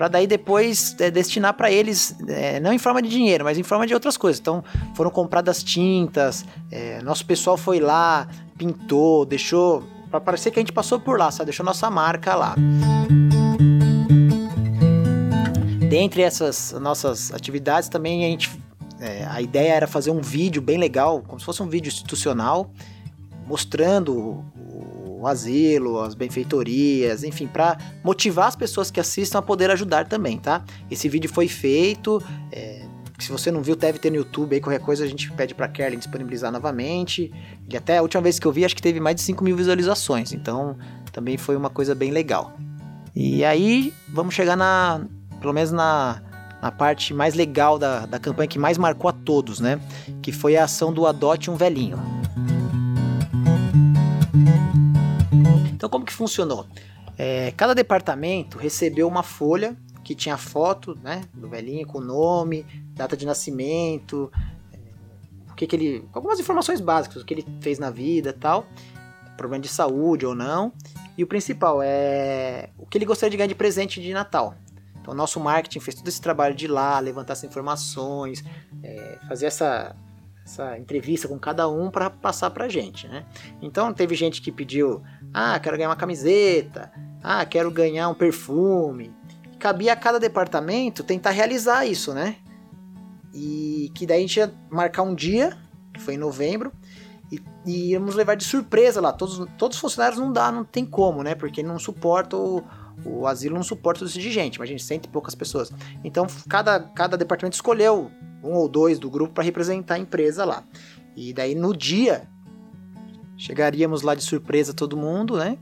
para 0.00 0.08
daí 0.08 0.26
depois 0.26 0.96
é, 0.98 1.10
destinar 1.10 1.52
para 1.52 1.70
eles, 1.70 2.16
é, 2.26 2.58
não 2.58 2.72
em 2.72 2.78
forma 2.78 3.02
de 3.02 3.10
dinheiro, 3.10 3.44
mas 3.44 3.58
em 3.58 3.62
forma 3.62 3.86
de 3.86 3.92
outras 3.92 4.16
coisas. 4.16 4.40
Então 4.40 4.64
foram 4.94 5.10
compradas 5.10 5.62
tintas, 5.62 6.42
é, 6.72 7.02
nosso 7.02 7.26
pessoal 7.26 7.58
foi 7.58 7.80
lá, 7.80 8.26
pintou, 8.56 9.26
deixou 9.26 9.86
para 10.10 10.18
parecer 10.18 10.52
que 10.52 10.58
a 10.58 10.62
gente 10.62 10.72
passou 10.72 10.98
por 10.98 11.18
lá, 11.18 11.30
sabe? 11.30 11.48
Deixou 11.50 11.66
nossa 11.66 11.90
marca 11.90 12.34
lá. 12.34 12.56
Dentre 15.90 16.22
essas 16.22 16.72
nossas 16.80 17.30
atividades 17.34 17.90
também 17.90 18.24
a 18.24 18.28
gente 18.28 18.50
é, 19.00 19.24
a 19.24 19.40
ideia 19.40 19.72
era 19.72 19.86
fazer 19.86 20.10
um 20.10 20.20
vídeo 20.20 20.60
bem 20.60 20.76
legal, 20.76 21.22
como 21.26 21.40
se 21.40 21.46
fosse 21.46 21.62
um 21.62 21.68
vídeo 21.68 21.88
institucional, 21.88 22.70
mostrando 23.46 24.44
o, 25.18 25.26
asilo, 25.26 26.00
as 26.00 26.14
benfeitorias, 26.14 27.24
enfim, 27.24 27.46
para 27.46 27.76
motivar 28.04 28.48
as 28.48 28.56
pessoas 28.56 28.90
que 28.90 29.00
assistam 29.00 29.38
a 29.38 29.42
poder 29.42 29.70
ajudar 29.70 30.06
também, 30.06 30.38
tá? 30.38 30.64
Esse 30.90 31.08
vídeo 31.08 31.30
foi 31.32 31.46
feito, 31.48 32.22
é, 32.52 32.86
se 33.18 33.30
você 33.30 33.50
não 33.50 33.62
viu, 33.62 33.76
deve 33.76 33.98
ter 33.98 34.10
no 34.10 34.16
YouTube 34.16 34.54
aí, 34.54 34.60
qualquer 34.60 34.80
coisa 34.80 35.04
a 35.04 35.06
gente 35.06 35.30
pede 35.32 35.54
para 35.54 35.68
Kerlin 35.68 35.98
disponibilizar 35.98 36.50
novamente. 36.50 37.30
E 37.68 37.76
até 37.76 37.98
a 37.98 38.02
última 38.02 38.22
vez 38.22 38.38
que 38.38 38.46
eu 38.46 38.52
vi, 38.52 38.64
acho 38.64 38.74
que 38.74 38.82
teve 38.82 38.98
mais 38.98 39.16
de 39.16 39.22
5 39.22 39.44
mil 39.44 39.56
visualizações, 39.56 40.32
então 40.32 40.76
também 41.12 41.36
foi 41.36 41.56
uma 41.56 41.68
coisa 41.68 41.94
bem 41.94 42.10
legal. 42.10 42.54
E 43.14 43.44
aí, 43.44 43.92
vamos 44.08 44.34
chegar 44.34 44.56
na, 44.56 45.02
pelo 45.40 45.52
menos 45.52 45.70
na 45.70 46.22
na 46.60 46.70
parte 46.70 47.14
mais 47.14 47.34
legal 47.34 47.78
da, 47.78 48.06
da 48.06 48.18
campanha 48.18 48.48
que 48.48 48.58
mais 48.58 48.76
marcou 48.76 49.08
a 49.08 49.12
todos, 49.12 49.60
né? 49.60 49.80
Que 50.22 50.32
foi 50.32 50.56
a 50.56 50.64
ação 50.64 50.92
do 50.92 51.06
Adote 51.06 51.50
um 51.50 51.56
Velhinho. 51.56 51.98
Então, 55.72 55.88
como 55.88 56.04
que 56.04 56.12
funcionou? 56.12 56.66
É, 57.16 57.52
cada 57.56 57.74
departamento 57.74 58.58
recebeu 58.58 59.08
uma 59.08 59.22
folha 59.22 59.76
que 60.02 60.14
tinha 60.14 60.36
foto 60.36 60.98
né, 61.02 61.22
do 61.32 61.48
velhinho 61.48 61.86
com 61.86 62.00
nome, 62.00 62.66
data 62.94 63.16
de 63.16 63.24
nascimento, 63.24 64.30
é, 64.72 64.78
o 65.50 65.54
que, 65.54 65.66
que 65.66 65.76
ele. 65.76 66.04
algumas 66.12 66.40
informações 66.40 66.80
básicas, 66.80 67.22
o 67.22 67.24
que 67.24 67.34
ele 67.34 67.46
fez 67.60 67.78
na 67.78 67.90
vida 67.90 68.32
tal, 68.32 68.66
problema 69.36 69.62
de 69.62 69.68
saúde 69.68 70.26
ou 70.26 70.34
não. 70.34 70.72
E 71.16 71.22
o 71.22 71.26
principal 71.26 71.80
é 71.82 72.70
o 72.78 72.86
que 72.86 72.98
ele 72.98 73.04
gostaria 73.04 73.30
de 73.30 73.36
ganhar 73.36 73.48
de 73.48 73.54
presente 73.54 74.00
de 74.00 74.12
Natal. 74.12 74.54
Então, 75.00 75.14
nosso 75.14 75.40
marketing 75.40 75.80
fez 75.80 75.94
todo 75.96 76.08
esse 76.08 76.20
trabalho 76.20 76.54
de 76.54 76.66
ir 76.66 76.68
lá, 76.68 76.98
levantar 76.98 77.32
essas 77.32 77.44
informações, 77.44 78.44
é, 78.82 79.18
fazer 79.28 79.46
essa, 79.46 79.96
essa 80.44 80.78
entrevista 80.78 81.26
com 81.26 81.38
cada 81.38 81.68
um 81.68 81.90
para 81.90 82.10
passar 82.10 82.50
para 82.50 82.66
a 82.66 82.68
gente, 82.68 83.08
né? 83.08 83.24
Então, 83.62 83.92
teve 83.92 84.14
gente 84.14 84.42
que 84.42 84.52
pediu, 84.52 85.02
ah, 85.32 85.58
quero 85.58 85.76
ganhar 85.76 85.88
uma 85.88 85.96
camiseta, 85.96 86.92
ah, 87.22 87.44
quero 87.44 87.70
ganhar 87.70 88.08
um 88.08 88.14
perfume. 88.14 89.14
Cabia 89.58 89.92
a 89.92 89.96
cada 89.96 90.18
departamento 90.18 91.02
tentar 91.02 91.30
realizar 91.30 91.86
isso, 91.86 92.12
né? 92.12 92.36
E 93.32 93.90
que 93.94 94.06
daí 94.06 94.18
a 94.18 94.20
gente 94.20 94.36
ia 94.38 94.52
marcar 94.70 95.02
um 95.02 95.14
dia, 95.14 95.56
que 95.92 96.00
foi 96.00 96.14
em 96.14 96.18
novembro, 96.18 96.72
e, 97.30 97.40
e 97.66 97.90
íamos 97.90 98.14
levar 98.14 98.34
de 98.34 98.44
surpresa 98.44 99.00
lá. 99.00 99.12
Todos, 99.12 99.46
todos 99.56 99.76
os 99.76 99.80
funcionários 99.80 100.18
não 100.18 100.32
dá, 100.32 100.50
não 100.50 100.64
tem 100.64 100.84
como, 100.84 101.22
né? 101.22 101.34
Porque 101.34 101.62
não 101.62 101.78
suporta 101.78 102.36
o, 102.36 102.64
o 103.04 103.26
asilo 103.26 103.54
não 103.54 103.62
suporta 103.62 104.04
isso 104.04 104.18
de 104.18 104.30
gente, 104.30 104.56
imagina, 104.56 104.78
cento 104.78 105.06
e 105.06 105.08
poucas 105.08 105.34
pessoas. 105.34 105.72
Então, 106.04 106.26
cada, 106.48 106.80
cada 106.80 107.16
departamento 107.16 107.54
escolheu 107.54 108.10
um 108.42 108.54
ou 108.54 108.68
dois 108.68 108.98
do 108.98 109.10
grupo 109.10 109.34
para 109.34 109.44
representar 109.44 109.94
a 109.94 109.98
empresa 109.98 110.44
lá. 110.44 110.64
E 111.16 111.32
daí, 111.32 111.54
no 111.54 111.76
dia, 111.76 112.28
chegaríamos 113.36 114.02
lá 114.02 114.14
de 114.14 114.22
surpresa 114.22 114.72
todo 114.72 114.96
mundo, 114.96 115.36
né? 115.36 115.58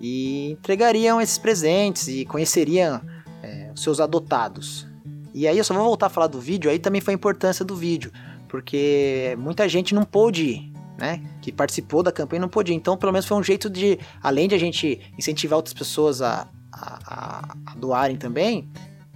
E 0.00 0.50
entregariam 0.52 1.20
esses 1.20 1.38
presentes 1.38 2.08
e 2.08 2.24
conheceriam 2.24 3.00
é, 3.42 3.70
os 3.74 3.82
seus 3.82 4.00
adotados. 4.00 4.86
E 5.32 5.46
aí, 5.46 5.58
eu 5.58 5.64
só 5.64 5.74
vou 5.74 5.84
voltar 5.84 6.06
a 6.06 6.10
falar 6.10 6.26
do 6.26 6.40
vídeo, 6.40 6.70
aí 6.70 6.78
também 6.78 7.00
foi 7.00 7.14
a 7.14 7.16
importância 7.16 7.64
do 7.64 7.76
vídeo, 7.76 8.10
porque 8.48 9.36
muita 9.38 9.68
gente 9.68 9.94
não 9.94 10.04
pôde 10.04 10.70
né, 11.00 11.22
que 11.40 11.50
participou 11.50 12.02
da 12.02 12.12
campanha 12.12 12.40
não 12.40 12.48
podia. 12.48 12.74
Então, 12.74 12.96
pelo 12.96 13.12
menos 13.12 13.26
foi 13.26 13.36
um 13.36 13.42
jeito 13.42 13.70
de, 13.70 13.98
além 14.22 14.46
de 14.46 14.54
a 14.54 14.58
gente 14.58 15.00
incentivar 15.16 15.56
outras 15.56 15.72
pessoas 15.72 16.20
a, 16.20 16.46
a, 16.80 17.56
a 17.66 17.74
doarem 17.76 18.16
também, 18.16 18.68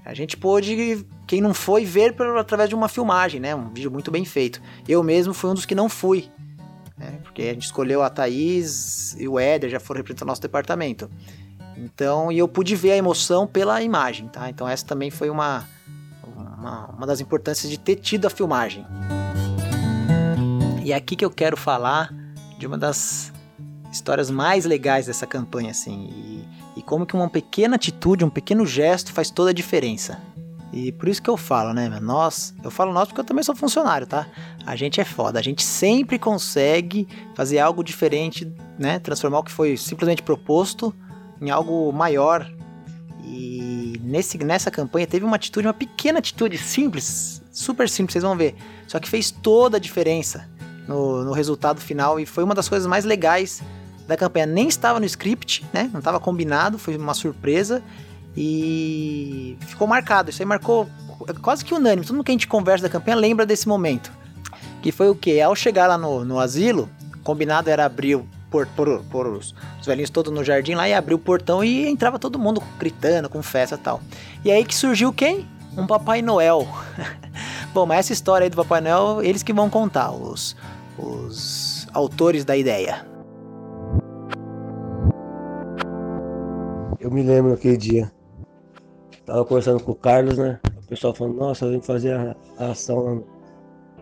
a 0.05 0.13
gente 0.13 0.37
pôde, 0.37 1.07
quem 1.27 1.41
não 1.41 1.55
foi, 1.55 1.85
ver 1.85 2.15
através 2.39 2.69
de 2.69 2.75
uma 2.75 2.89
filmagem, 2.89 3.41
né, 3.41 3.55
um 3.55 3.73
vídeo 3.73 3.91
muito 3.91 4.11
bem 4.11 4.25
feito. 4.25 4.61
Eu 4.87 5.03
mesmo 5.03 5.33
fui 5.33 5.51
um 5.51 5.55
dos 5.55 5.65
que 5.65 5.75
não 5.75 5.89
fui, 5.89 6.31
né, 6.97 7.19
porque 7.23 7.43
a 7.43 7.53
gente 7.55 7.65
escolheu 7.65 8.03
a 8.03 8.11
Thaís 8.11 9.17
e 9.19 9.27
o 9.27 9.39
Éder, 9.39 9.71
já 9.71 9.81
foram 9.81 9.99
representar 9.99 10.27
nosso 10.27 10.43
departamento. 10.43 11.11
Então, 11.77 12.31
e 12.31 12.39
eu 12.39 12.47
pude 12.47 12.77
ver 12.77 12.93
a 12.93 12.97
emoção 12.97 13.47
pela 13.47 13.83
imagem, 13.83 14.29
tá? 14.29 14.49
Então 14.49 14.69
essa 14.69 14.87
também 14.87 15.11
foi 15.11 15.29
uma, 15.29 15.67
uma, 16.57 16.87
uma 16.87 17.07
das 17.07 17.21
importâncias 17.21 17.71
de 17.71 17.79
ter 17.79 17.97
tido 17.97 18.27
a 18.27 18.31
filmagem. 18.31 18.87
E 20.85 20.93
é 20.93 20.97
aqui 20.97 21.17
que 21.17 21.25
eu 21.25 21.31
quero 21.31 21.57
falar 21.57 22.15
de 22.59 22.67
uma 22.67 22.79
das 22.79 23.33
histórias 23.95 24.29
mais 24.29 24.65
legais 24.65 25.07
dessa 25.07 25.27
campanha, 25.27 25.71
assim, 25.71 26.09
e, 26.11 26.81
e 26.81 26.83
como 26.83 27.07
que 27.07 27.15
uma 27.15 27.31
pequena 27.31 27.77
atitude, 27.77 28.25
um 28.25 28.31
pequeno 28.31 28.67
gesto 28.67 29.13
faz 29.13 29.31
toda 29.31 29.51
a 29.51 29.55
diferença. 29.55 30.21
E 30.73 30.91
por 30.91 31.09
isso 31.09 31.23
que 31.23 31.31
eu 31.31 31.37
falo, 31.37 31.73
né, 31.73 31.89
nós, 32.03 32.53
eu 32.65 32.71
falo 32.71 32.93
nós 32.93 33.07
porque 33.07 33.21
eu 33.21 33.25
também 33.25 33.45
sou 33.45 33.55
funcionário, 33.55 34.09
tá? 34.09 34.27
A 34.67 34.75
gente 34.75 35.01
é 35.01 35.05
foda, 35.05 35.39
a 35.39 35.43
gente 35.43 35.63
sempre 35.63 36.19
consegue 36.19 37.07
fazer 37.37 37.61
algo 37.61 37.85
diferente, 37.85 38.53
né, 38.77 38.99
transformar 38.99 39.39
o 39.39 39.45
que 39.45 39.53
foi 39.53 39.77
simplesmente 39.77 40.23
proposto 40.23 40.93
em 41.41 41.51
algo 41.51 41.93
maior. 41.93 42.51
E 43.23 44.01
nesse, 44.03 44.37
nessa 44.39 44.73
campanha 44.73 45.07
teve 45.07 45.25
uma 45.25 45.37
atitude, 45.37 45.69
uma 45.69 45.73
pequena 45.73 46.19
atitude 46.19 46.59
simples, 46.59 47.41
super 47.53 47.89
simples, 47.89 48.15
vocês 48.15 48.25
vão 48.25 48.37
ver. 48.37 48.57
Só 48.89 48.99
que 48.99 49.09
fez 49.09 49.31
toda 49.31 49.77
a 49.77 49.81
diferença 49.81 50.51
no, 50.89 51.25
no 51.25 51.33
resultado 51.33 51.81
final 51.81 52.19
e 52.19 52.27
foi 52.27 52.43
uma 52.43 52.55
das 52.55 52.69
coisas 52.69 52.89
mais 52.89 53.05
legais 53.05 53.63
da 54.07 54.17
campanha. 54.17 54.47
Nem 54.47 54.69
estava 54.69 55.01
no 55.01 55.07
script, 55.07 55.65
né? 55.73 55.91
Não 55.93 55.99
estava 55.99 56.21
combinado, 56.21 56.79
foi 56.79 56.97
uma 56.97 57.15
surpresa 57.15 57.83
e 58.37 59.57
ficou 59.61 59.87
marcado. 59.87 60.31
Isso 60.31 60.43
aí 60.43 60.47
marcou 60.47 60.89
quase 61.43 61.65
que 61.65 61.75
unânime. 61.75 62.07
Tudo 62.07 62.23
que 62.25 62.31
a 62.31 62.35
gente 62.35 62.49
conversa 62.49 62.85
da 62.85 62.89
campanha 62.89 63.17
lembra 63.17 63.47
desse 63.47 63.69
momento. 63.69 64.13
Que 64.83 64.93
foi 64.93 65.09
o 65.09 65.15
que? 65.15 65.41
Ao 65.41 65.55
chegar 65.55 65.87
lá 65.87 65.97
no, 65.97 66.25
no 66.25 66.39
asilo, 66.39 66.91
combinado 67.23 67.71
era 67.71 67.85
abrir 67.85 68.23
por, 68.51 68.67
por, 68.69 69.03
por 69.11 69.27
os, 69.27 69.55
os, 69.81 69.87
velhinhos 69.87 70.11
todos 70.11 70.33
no 70.33 70.45
jardim 70.45 70.75
lá 70.75 70.89
e 70.89 70.95
abriu 70.95 71.17
o 71.17 71.21
portão 71.21 71.65
e 71.65 71.89
entrava 71.89 72.19
todo 72.19 72.39
mundo 72.39 72.63
gritando, 72.79 73.29
com 73.29 73.43
festa 73.43 73.79
tal. 73.79 74.01
E 74.45 74.51
aí 74.51 74.65
que 74.65 74.75
surgiu 74.75 75.13
quem? 75.13 75.49
Um 75.77 75.87
Papai 75.87 76.23
Noel. 76.23 76.69
Bom, 77.73 77.87
mas 77.87 78.01
essa 78.01 78.13
história 78.13 78.45
aí 78.45 78.51
do 78.51 78.57
Papai 78.57 78.81
Noel, 78.81 79.23
eles 79.23 79.43
que 79.43 79.53
vão 79.53 79.69
contar, 79.69 80.13
os, 80.13 80.55
os 80.97 81.89
autores 81.93 82.45
da 82.45 82.57
ideia. 82.57 83.14
Eu 87.05 87.11
me 87.11 87.23
lembro 87.23 87.53
aquele 87.53 87.77
dia. 87.77 88.11
Tava 89.27 89.45
conversando 89.45 89.79
com 89.79 89.93
o 89.93 89.95
Carlos, 89.95 90.39
né? 90.39 90.59
O 90.83 90.87
pessoal 90.87 91.15
falando, 91.15 91.37
nossa, 91.37 91.69
vem 91.69 91.79
fazer 91.79 92.15
a, 92.15 92.35
a 92.57 92.71
ação 92.71 92.99
lá 92.99 93.15
no, 93.17 93.25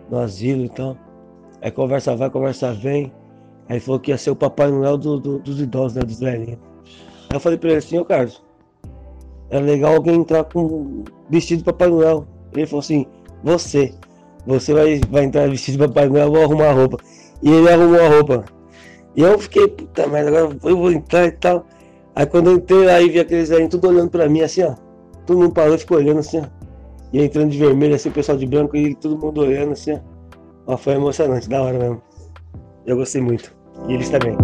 no 0.08 0.18
asilo 0.20 0.66
e 0.66 0.68
tal. 0.68 0.96
Aí 1.60 1.72
conversa 1.72 2.14
vai, 2.14 2.30
conversa 2.30 2.72
vem. 2.72 3.12
Aí 3.68 3.80
falou 3.80 3.98
que 3.98 4.12
ia 4.12 4.16
ser 4.16 4.30
o 4.30 4.36
Papai 4.36 4.70
Noel 4.70 4.96
do, 4.96 5.18
do, 5.18 5.40
dos 5.40 5.60
idosos, 5.60 5.96
né? 5.96 6.02
Dos 6.04 6.20
velhinhos. 6.20 6.60
Aí 7.28 7.36
eu 7.36 7.40
falei 7.40 7.58
pra 7.58 7.70
ele 7.70 7.78
assim, 7.78 7.98
ô 7.98 8.04
Carlos, 8.04 8.40
é 9.50 9.58
legal 9.58 9.94
alguém 9.96 10.14
entrar 10.14 10.44
com 10.44 11.02
vestido 11.28 11.58
de 11.58 11.64
Papai 11.64 11.88
Noel. 11.88 12.24
Ele 12.54 12.66
falou 12.66 12.82
assim, 12.82 13.04
você. 13.42 13.92
Você 14.46 14.72
vai, 14.72 15.00
vai 15.10 15.24
entrar 15.24 15.50
vestido 15.50 15.76
de 15.76 15.88
Papai 15.88 16.08
Noel, 16.08 16.26
eu 16.26 16.32
vou 16.32 16.42
arrumar 16.44 16.68
a 16.68 16.72
roupa. 16.72 16.98
E 17.42 17.50
ele 17.50 17.68
arrumou 17.68 18.00
a 18.00 18.08
roupa. 18.08 18.44
E 19.16 19.22
eu 19.22 19.36
fiquei, 19.40 19.66
puta 19.66 20.06
merda, 20.06 20.28
agora 20.28 20.56
eu 20.62 20.76
vou 20.76 20.92
entrar 20.92 21.26
e 21.26 21.32
tal. 21.32 21.66
Aí 22.14 22.26
quando 22.26 22.50
eu 22.50 22.56
entrei 22.56 22.84
lá 22.84 23.00
e 23.00 23.08
vi 23.08 23.20
aqueles 23.20 23.48
velhinhos 23.48 23.70
tudo 23.70 23.88
olhando 23.88 24.10
pra 24.10 24.28
mim 24.28 24.42
assim, 24.42 24.62
ó. 24.62 24.74
Todo 25.26 25.38
mundo 25.38 25.52
parou 25.52 25.78
ficou 25.78 25.96
olhando 25.96 26.20
assim, 26.20 26.40
ó. 26.40 26.44
E 27.12 27.22
entrando 27.22 27.50
de 27.50 27.58
vermelho, 27.58 27.94
assim, 27.94 28.08
o 28.08 28.12
pessoal 28.12 28.36
de 28.36 28.46
branco 28.46 28.76
e 28.76 28.94
todo 28.94 29.18
mundo 29.18 29.40
olhando 29.40 29.72
assim, 29.72 29.92
ó. 29.92 30.00
ó 30.66 30.76
foi 30.76 30.94
emocionante, 30.94 31.48
da 31.48 31.62
hora 31.62 31.78
mesmo. 31.78 32.02
Eu 32.86 32.96
gostei 32.96 33.22
muito. 33.22 33.54
E 33.88 33.94
eles 33.94 34.10
também. 34.10 34.36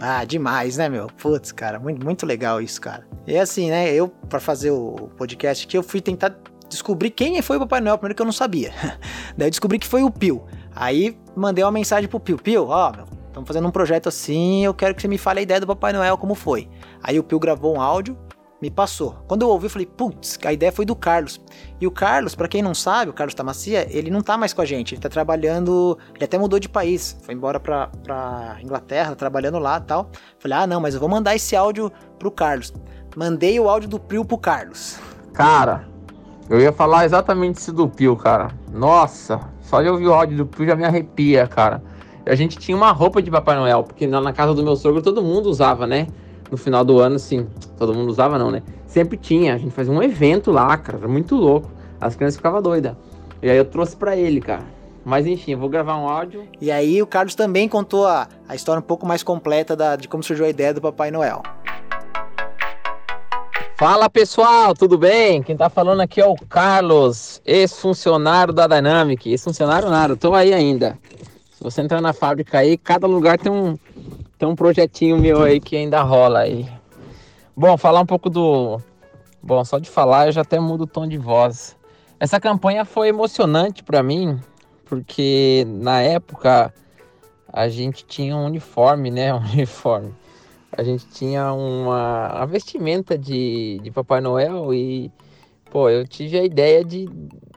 Ah, 0.00 0.24
demais, 0.24 0.76
né, 0.76 0.88
meu? 0.88 1.06
Putz, 1.06 1.52
cara, 1.52 1.78
muito, 1.78 2.04
muito 2.04 2.26
legal 2.26 2.60
isso, 2.60 2.80
cara. 2.80 3.06
E 3.26 3.38
assim, 3.38 3.70
né, 3.70 3.92
eu, 3.92 4.08
para 4.08 4.40
fazer 4.40 4.72
o 4.72 5.08
podcast 5.16 5.64
aqui, 5.64 5.78
eu 5.78 5.82
fui 5.82 6.00
tentar 6.00 6.36
descobrir 6.68 7.10
quem 7.10 7.40
foi 7.40 7.56
o 7.56 7.60
Papai 7.60 7.80
Noel, 7.80 7.96
primeiro 7.96 8.16
que 8.16 8.22
eu 8.22 8.26
não 8.26 8.32
sabia. 8.32 8.72
Daí 9.38 9.46
eu 9.46 9.50
descobri 9.50 9.78
que 9.78 9.86
foi 9.86 10.02
o 10.02 10.10
Pio. 10.10 10.44
Aí 10.74 11.16
mandei 11.36 11.62
uma 11.62 11.70
mensagem 11.70 12.08
pro 12.08 12.18
Pio, 12.18 12.36
Pio, 12.36 12.66
ó, 12.66 12.92
estamos 13.32 13.48
fazendo 13.48 13.66
um 13.66 13.70
projeto 13.70 14.08
assim, 14.08 14.64
eu 14.64 14.74
quero 14.74 14.94
que 14.94 15.00
você 15.00 15.08
me 15.08 15.18
fale 15.18 15.40
a 15.40 15.42
ideia 15.42 15.58
do 15.58 15.66
Papai 15.66 15.92
Noel, 15.92 16.18
como 16.18 16.34
foi. 16.34 16.68
Aí 17.02 17.18
o 17.18 17.24
Pio 17.24 17.40
gravou 17.40 17.74
um 17.74 17.80
áudio, 17.80 18.16
me 18.60 18.70
passou. 18.70 19.16
Quando 19.26 19.42
eu 19.42 19.48
ouvi, 19.48 19.66
eu 19.66 19.70
falei, 19.70 19.86
putz, 19.86 20.38
a 20.44 20.52
ideia 20.52 20.70
foi 20.70 20.84
do 20.84 20.94
Carlos. 20.94 21.40
E 21.80 21.86
o 21.86 21.90
Carlos, 21.90 22.34
para 22.34 22.46
quem 22.46 22.62
não 22.62 22.74
sabe, 22.74 23.10
o 23.10 23.14
Carlos 23.14 23.34
Tamacia, 23.34 23.88
ele 23.90 24.10
não 24.10 24.20
tá 24.20 24.36
mais 24.36 24.52
com 24.52 24.60
a 24.60 24.64
gente, 24.64 24.94
ele 24.94 25.00
tá 25.00 25.08
trabalhando, 25.08 25.98
ele 26.14 26.24
até 26.24 26.38
mudou 26.38 26.60
de 26.60 26.68
país, 26.68 27.18
foi 27.22 27.34
embora 27.34 27.58
pra, 27.58 27.88
pra 28.04 28.58
Inglaterra, 28.62 29.16
trabalhando 29.16 29.58
lá 29.58 29.80
tal. 29.80 30.10
Falei, 30.38 30.58
ah, 30.58 30.66
não, 30.66 30.80
mas 30.80 30.94
eu 30.94 31.00
vou 31.00 31.08
mandar 31.08 31.34
esse 31.34 31.56
áudio 31.56 31.90
pro 32.18 32.30
Carlos. 32.30 32.72
Mandei 33.16 33.58
o 33.58 33.68
áudio 33.68 33.88
do 33.88 33.98
Pio 33.98 34.24
pro 34.24 34.38
Carlos. 34.38 34.98
Cara, 35.32 35.88
eu 36.50 36.60
ia 36.60 36.72
falar 36.72 37.06
exatamente 37.06 37.56
isso 37.56 37.72
do 37.72 37.88
Pio, 37.88 38.14
cara. 38.14 38.50
Nossa, 38.70 39.40
só 39.62 39.80
de 39.80 39.88
ouvir 39.88 40.06
o 40.06 40.12
áudio 40.12 40.36
do 40.36 40.46
Pio 40.46 40.66
já 40.66 40.76
me 40.76 40.84
arrepia, 40.84 41.46
cara. 41.46 41.82
A 42.26 42.34
gente 42.34 42.58
tinha 42.58 42.76
uma 42.76 42.92
roupa 42.92 43.20
de 43.20 43.30
Papai 43.30 43.56
Noel, 43.56 43.82
porque 43.82 44.06
na 44.06 44.32
casa 44.32 44.54
do 44.54 44.62
meu 44.62 44.76
sogro 44.76 45.02
todo 45.02 45.22
mundo 45.22 45.46
usava, 45.46 45.86
né? 45.86 46.06
no 46.52 46.58
final 46.58 46.84
do 46.84 47.00
ano, 47.00 47.16
assim, 47.16 47.48
todo 47.78 47.94
mundo 47.94 48.10
usava 48.10 48.38
não, 48.38 48.50
né? 48.50 48.62
Sempre 48.86 49.16
tinha, 49.16 49.54
a 49.54 49.56
gente 49.56 49.72
fazia 49.72 49.90
um 49.90 50.02
evento 50.02 50.52
lá, 50.52 50.76
cara, 50.76 50.98
era 50.98 51.08
muito 51.08 51.34
louco. 51.34 51.70
As 51.98 52.14
crianças 52.14 52.36
ficavam 52.36 52.60
doidas. 52.60 52.94
E 53.40 53.48
aí 53.48 53.56
eu 53.56 53.64
trouxe 53.64 53.96
para 53.96 54.14
ele, 54.14 54.38
cara. 54.38 54.62
Mas 55.02 55.26
enfim, 55.26 55.52
eu 55.52 55.58
vou 55.58 55.70
gravar 55.70 55.96
um 55.96 56.06
áudio. 56.06 56.46
E 56.60 56.70
aí 56.70 57.00
o 57.00 57.06
Carlos 57.06 57.34
também 57.34 57.70
contou 57.70 58.06
a, 58.06 58.28
a 58.46 58.54
história 58.54 58.80
um 58.80 58.84
pouco 58.84 59.06
mais 59.06 59.22
completa 59.22 59.74
da, 59.74 59.96
de 59.96 60.06
como 60.06 60.22
surgiu 60.22 60.44
a 60.44 60.50
ideia 60.50 60.74
do 60.74 60.80
Papai 60.82 61.10
Noel. 61.10 61.42
Fala 63.78 64.10
pessoal, 64.10 64.74
tudo 64.74 64.98
bem? 64.98 65.42
Quem 65.42 65.56
tá 65.56 65.70
falando 65.70 66.02
aqui 66.02 66.20
é 66.20 66.26
o 66.26 66.36
Carlos, 66.50 67.40
ex-funcionário 67.46 68.52
da 68.52 68.66
Dynamic. 68.66 69.30
Ex-funcionário 69.30 69.88
nada, 69.88 70.16
tô 70.16 70.34
aí 70.34 70.52
ainda. 70.52 70.98
Se 71.62 71.70
você 71.70 71.80
entrar 71.80 72.00
na 72.00 72.12
fábrica 72.12 72.58
aí, 72.58 72.76
cada 72.76 73.06
lugar 73.06 73.38
tem 73.38 73.52
um, 73.52 73.78
tem 74.36 74.48
um 74.48 74.56
projetinho 74.56 75.16
meu 75.16 75.44
aí 75.44 75.60
que 75.60 75.76
ainda 75.76 76.02
rola 76.02 76.40
aí. 76.40 76.68
Bom, 77.56 77.78
falar 77.78 78.00
um 78.00 78.06
pouco 78.06 78.28
do. 78.28 78.80
Bom, 79.40 79.64
só 79.64 79.78
de 79.78 79.88
falar 79.88 80.26
eu 80.26 80.32
já 80.32 80.40
até 80.40 80.58
mudo 80.58 80.82
o 80.82 80.86
tom 80.88 81.06
de 81.06 81.16
voz. 81.16 81.76
Essa 82.18 82.40
campanha 82.40 82.84
foi 82.84 83.06
emocionante 83.06 83.84
para 83.84 84.02
mim, 84.02 84.40
porque 84.86 85.64
na 85.68 86.00
época 86.00 86.74
a 87.52 87.68
gente 87.68 88.04
tinha 88.06 88.36
um 88.36 88.44
uniforme, 88.44 89.12
né? 89.12 89.30
Um 89.32 89.38
uniforme. 89.52 90.12
A 90.72 90.82
gente 90.82 91.06
tinha 91.10 91.52
uma, 91.52 92.38
uma 92.38 92.46
vestimenta 92.46 93.16
de, 93.16 93.78
de 93.84 93.90
Papai 93.92 94.20
Noel 94.20 94.74
e, 94.74 95.12
pô, 95.70 95.88
eu 95.88 96.08
tive 96.08 96.40
a 96.40 96.44
ideia 96.44 96.84
de 96.84 97.08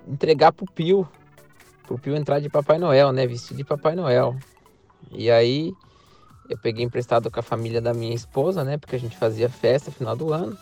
entregar 0.07 0.51
pro 0.51 0.71
Pio, 0.71 1.09
pro 1.85 1.97
Pio 1.97 2.15
entrar 2.15 2.39
de 2.39 2.49
Papai 2.49 2.77
Noel, 2.77 3.11
né? 3.11 3.25
Vestido 3.25 3.57
de 3.57 3.63
Papai 3.63 3.95
Noel. 3.95 4.35
E 5.11 5.29
aí 5.29 5.73
eu 6.49 6.57
peguei 6.57 6.83
emprestado 6.83 7.31
com 7.31 7.39
a 7.39 7.43
família 7.43 7.81
da 7.81 7.93
minha 7.93 8.13
esposa, 8.13 8.63
né? 8.63 8.77
Porque 8.77 8.95
a 8.95 8.99
gente 8.99 9.17
fazia 9.17 9.49
festa 9.49 9.89
no 9.89 9.95
final 9.95 10.15
do 10.15 10.33
ano. 10.33 10.57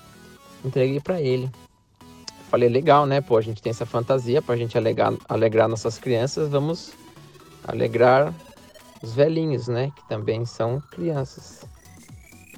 Entreguei 0.63 1.00
para 1.00 1.22
ele. 1.22 1.50
Falei, 2.50 2.70
legal, 2.70 3.06
né? 3.06 3.20
Pô, 3.20 3.38
a 3.38 3.42
gente 3.42 3.62
tem 3.62 3.72
essa 3.72 3.86
fantasia 3.86 4.42
pra 4.42 4.56
gente 4.56 4.77
alegrar, 4.77 5.13
alegrar 5.27 5.68
nossas 5.68 5.98
crianças. 5.98 6.50
Vamos 6.50 6.94
alegrar 7.68 8.34
os 9.01 9.13
velhinhos, 9.13 9.68
né? 9.68 9.92
Que 9.96 10.08
também 10.08 10.46
são 10.46 10.80
crianças. 10.92 11.65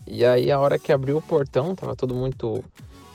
E 0.06 0.24
aí, 0.24 0.52
a 0.52 0.60
hora 0.60 0.78
que 0.78 0.92
abriu 0.92 1.18
o 1.18 1.22
portão, 1.22 1.74
tava 1.74 1.96
todo 1.96 2.14
muito. 2.14 2.64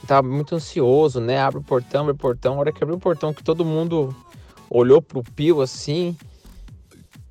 Tava 0.07 0.27
muito 0.27 0.55
ansioso, 0.55 1.21
né? 1.21 1.39
Abre 1.39 1.59
o 1.59 1.63
portão, 1.63 2.01
abre 2.01 2.13
o 2.13 2.17
portão. 2.17 2.55
A 2.55 2.59
hora 2.59 2.71
que 2.71 2.83
abriu 2.83 2.97
o 2.97 2.99
portão, 2.99 3.33
que 3.33 3.43
todo 3.43 3.63
mundo 3.63 4.13
olhou 4.71 5.01
pro 5.01 5.21
Pio 5.21 5.61
assim. 5.61 6.15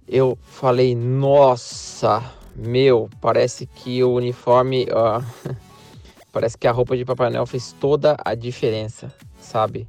Eu 0.07 0.37
falei, 0.43 0.95
nossa, 0.95 2.23
meu, 2.55 3.09
parece 3.21 3.67
que 3.67 4.05
o 4.05 4.13
uniforme, 4.13 4.85
uh, 4.85 5.57
parece 6.31 6.59
que 6.59 6.67
a 6.67 6.73
roupa 6.73 6.97
de 6.97 7.05
Papai 7.05 7.31
Noel 7.31 7.47
fez 7.47 7.75
toda 7.81 8.17
a 8.25 8.35
diferença, 8.35 9.15
sabe? 9.41 9.89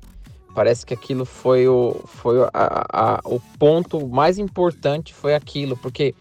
Parece 0.55 0.85
que 0.85 0.93
aquilo 0.93 1.25
foi 1.25 1.67
o, 1.67 2.01
foi 2.05 2.41
a, 2.53 2.85
a, 2.91 3.21
o 3.25 3.39
ponto 3.57 4.07
mais 4.07 4.37
importante 4.37 5.13
foi 5.13 5.33
aquilo, 5.33 5.75
porque 5.77 6.13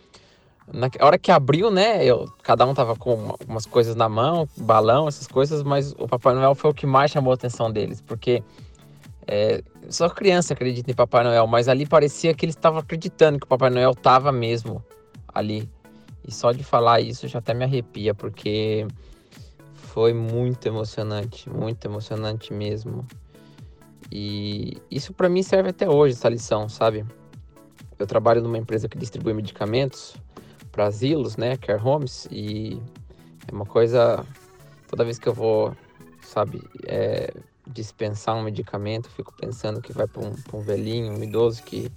na 0.73 0.89
hora 1.01 1.19
que 1.19 1.33
abriu, 1.33 1.71
né, 1.71 2.05
eu, 2.05 2.33
cada 2.43 2.65
um 2.65 2.73
tava 2.73 2.95
com 2.95 3.15
uma, 3.15 3.35
umas 3.47 3.67
coisas 3.67 3.97
na 3.97 4.09
mão, 4.09 4.49
balão, 4.57 5.09
essas 5.09 5.27
coisas, 5.27 5.63
mas 5.63 5.93
o 5.99 6.07
Papai 6.07 6.35
Noel 6.35 6.55
foi 6.55 6.71
o 6.71 6.75
que 6.75 6.87
mais 6.87 7.11
chamou 7.11 7.33
a 7.33 7.35
atenção 7.35 7.71
deles, 7.71 8.01
porque 8.01 8.43
É, 9.27 9.63
só 9.89 10.09
criança 10.09 10.55
acredita 10.55 10.91
em 10.91 10.95
Papai 10.95 11.25
Noel, 11.25 11.47
mas 11.47 11.69
ali 11.69 11.87
parecia 11.87 12.35
que 12.35 12.45
eles 12.45 12.57
estavam 12.57 12.79
acreditando 12.79 13.39
que 13.39 13.45
o 13.45 13.49
Papai 13.49 13.71
Noel 13.71 13.93
estava 13.93 14.33
mesmo 14.33 14.85
ali. 15.33 15.69
E 16.27 16.33
só 16.33 16.53
de 16.53 16.63
falar 16.63 17.01
isso 17.01 17.27
já 17.29 17.39
até 17.39 17.55
me 17.55 17.65
arrepia, 17.65 18.15
porque 18.15 18.87
foi 19.73 20.13
muito 20.13 20.67
emocionante, 20.67 21.49
muito 21.49 21.85
emocionante 21.85 22.53
mesmo. 22.53 23.07
E 24.11 24.79
isso 24.91 25.13
para 25.13 25.29
mim 25.29 25.43
serve 25.43 25.71
até 25.71 25.89
hoje, 25.89 26.15
essa 26.15 26.29
lição, 26.29 26.69
sabe? 26.69 27.05
Eu 27.99 28.07
trabalho 28.07 28.43
numa 28.43 28.59
empresa 28.59 28.89
que 28.89 28.99
distribui 28.99 29.35
medicamentos 29.35 30.17
para 30.73 30.87
asilos, 30.87 31.37
né, 31.37 31.57
care 31.57 31.83
homes, 31.83 32.27
e 32.31 32.81
é 33.47 33.55
uma 33.55 33.67
coisa 33.67 34.25
toda 34.89 35.05
vez 35.05 35.19
que 35.19 35.29
eu 35.29 35.35
vou, 35.35 35.77
sabe, 36.23 36.63
é, 36.87 37.33
dispensar 37.73 38.37
um 38.37 38.43
medicamento, 38.43 39.09
fico 39.11 39.33
pensando 39.33 39.81
que 39.81 39.93
vai 39.93 40.07
para 40.07 40.23
um, 40.23 40.35
um 40.53 40.61
velhinho, 40.61 41.13
um 41.13 41.23
idoso 41.23 41.63
que 41.63 41.91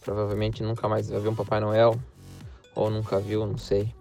provavelmente 0.00 0.62
nunca 0.62 0.88
mais 0.88 1.08
vai 1.08 1.20
ver 1.20 1.28
um 1.28 1.34
Papai 1.34 1.60
Noel, 1.60 1.98
ou 2.74 2.90
nunca 2.90 3.18
viu, 3.18 3.46
não 3.46 3.58
sei. 3.58 3.92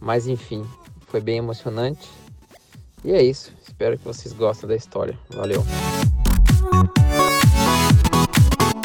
Mas 0.00 0.26
enfim, 0.26 0.64
foi 1.06 1.20
bem 1.20 1.38
emocionante. 1.38 2.10
E 3.04 3.12
é 3.12 3.22
isso. 3.22 3.52
Espero 3.62 3.98
que 3.98 4.04
vocês 4.04 4.32
gostem 4.32 4.68
da 4.68 4.76
história. 4.76 5.18
Valeu. 5.30 5.62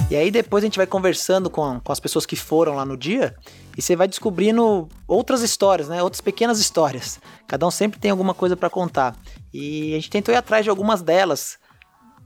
E 0.10 0.16
aí 0.16 0.32
depois 0.32 0.63
a 0.63 0.66
gente 0.66 0.78
vai 0.78 0.88
conversando 0.88 1.51
com, 1.51 1.80
com 1.80 1.92
as 1.92 2.00
pessoas 2.00 2.25
que 2.25 2.36
foram 2.36 2.75
lá 2.75 2.84
no 2.84 2.98
dia 2.98 3.36
e 3.78 3.82
você 3.82 3.96
vai 3.96 4.08
descobrindo 4.08 4.89
outras 5.08 5.44
histórias, 5.44 5.88
né? 5.88 6.01
Outras 6.01 6.20
pequenas 6.20 6.60
histórias. 6.60 7.20
Cada 7.48 7.68
um 7.68 7.72
sempre 7.72 8.00
tem 8.00 8.10
alguma 8.10 8.34
coisa 8.34 8.58
para 8.58 8.72
contar. 8.72 9.16
E 9.54 9.92
a 9.94 9.96
gente 9.96 10.10
tentou 10.10 10.34
ir 10.34 10.38
atrás 10.38 10.63
de 10.63 10.70
algumas 10.70 11.04
delas 11.04 11.60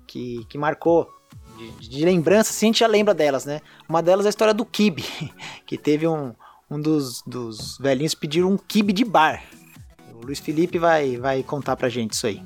que, 0.08 0.46
que 0.50 0.58
marcou. 0.58 1.08
De, 1.58 1.90
de 1.90 2.06
lembrança, 2.06 2.50
assim, 2.50 2.66
a 2.66 2.70
gente 2.70 2.80
já 2.80 2.88
lembra 2.88 3.14
delas, 3.14 3.46
né? 3.46 3.62
Uma 3.88 4.02
delas 4.02 4.26
é 4.26 4.30
a 4.30 4.32
história 4.32 4.54
do 4.54 4.66
Kibe, 4.66 5.06
que 5.68 5.78
teve 5.78 6.08
um, 6.08 6.34
um 6.70 6.82
dos, 6.82 7.22
dos 7.28 7.78
velhinhos 7.78 8.16
pediu 8.16 8.50
um 8.50 8.58
kibe 8.58 8.92
de 8.92 9.06
bar. 9.06 9.44
O 10.16 10.26
Luiz 10.26 10.40
Felipe 10.40 10.80
vai, 10.80 11.18
vai 11.18 11.44
contar 11.44 11.76
pra 11.76 11.90
gente 11.90 12.14
isso 12.14 12.26
aí. 12.26 12.42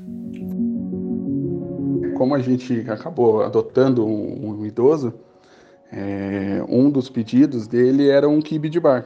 Como 2.17 2.35
a 2.35 2.39
gente 2.39 2.81
acabou 2.89 3.43
adotando 3.43 4.05
um, 4.05 4.59
um 4.59 4.65
idoso, 4.65 5.13
é, 5.91 6.63
um 6.67 6.89
dos 6.89 7.09
pedidos 7.09 7.67
dele 7.67 8.09
era 8.09 8.27
um 8.27 8.41
kibe 8.41 8.69
de 8.69 8.79
bar. 8.79 9.05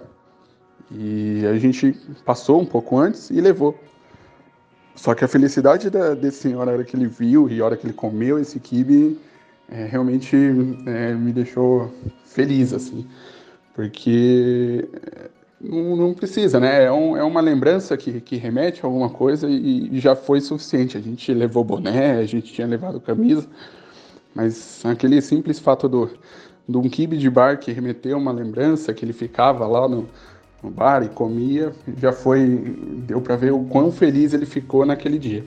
E 0.92 1.46
a 1.46 1.58
gente 1.58 1.96
passou 2.26 2.60
um 2.62 2.66
pouco 2.66 2.98
antes 2.98 3.30
e 3.30 3.40
levou. 3.40 3.78
Só 4.96 5.14
que 5.16 5.24
a 5.24 5.28
felicidade 5.28 5.90
da, 5.90 6.14
desse 6.14 6.40
senhor, 6.40 6.66
na 6.66 6.74
hora 6.74 6.84
que 6.84 6.96
ele 6.96 7.08
viu 7.08 7.50
e 7.50 7.62
a 7.62 7.66
hora 7.66 7.78
que 7.78 7.86
ele 7.86 7.94
comeu 7.94 8.38
esse 8.38 8.60
kibe, 8.60 9.18
é, 9.70 9.86
realmente 9.86 10.36
é, 10.86 11.14
me 11.14 11.32
deixou 11.32 11.94
feliz, 12.26 12.74
assim 12.74 13.08
porque 13.74 14.88
eh, 14.94 15.30
não, 15.60 15.96
não 15.96 16.14
precisa, 16.14 16.60
né? 16.60 16.86
É, 16.86 16.92
um, 16.92 17.16
é, 17.16 17.24
uma 17.24 17.42
lembrança 17.42 17.96
que, 17.98 18.22
que 18.22 18.36
remete 18.36 18.82
a 18.84 18.88
alguma 18.88 19.10
coisa 19.10 19.48
e, 19.50 19.90
e, 19.92 20.00
já 20.00 20.16
foi 20.16 20.42
suficiente. 20.42 20.98
A 20.98 21.02
gente 21.02 21.34
levou 21.34 21.64
boné, 21.64 22.18
a 22.18 22.26
gente 22.26 22.54
tinha 22.54 22.68
levado 22.68 23.00
camisa, 23.00 23.48
mas 24.36 24.84
aquele 24.86 25.22
simples 25.22 25.60
fato 25.60 25.88
do, 25.88 26.10
de 26.72 26.78
um 26.78 26.90
kibe 26.90 27.18
de 27.18 27.30
bar 27.30 27.60
que 27.60 27.72
remeteu 27.72 28.18
uma 28.18 28.32
lembrança, 28.32 28.94
que 28.94 29.04
ele 29.04 29.14
ficava 29.14 29.68
lá 29.68 29.88
no, 29.88 30.08
no 30.64 30.70
bar 30.70 31.04
e 31.04 31.10
comia, 31.10 31.74
já 31.98 32.14
foi, 32.14 32.46
deu 33.06 33.22
para 33.22 33.36
ver 33.36 33.52
o 33.52 33.64
quão 33.66 33.92
feliz 33.92 34.34
ele 34.34 34.46
ficou 34.46 34.86
naquele 34.86 35.20
dia. 35.20 35.46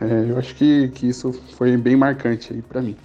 É, 0.00 0.30
eu 0.30 0.38
acho 0.38 0.54
que, 0.54 0.88
que 0.88 1.08
isso 1.08 1.32
foi 1.56 1.76
bem 1.76 1.96
marcante 1.96 2.52
aí 2.52 2.62
para 2.62 2.82
mim. 2.82 2.96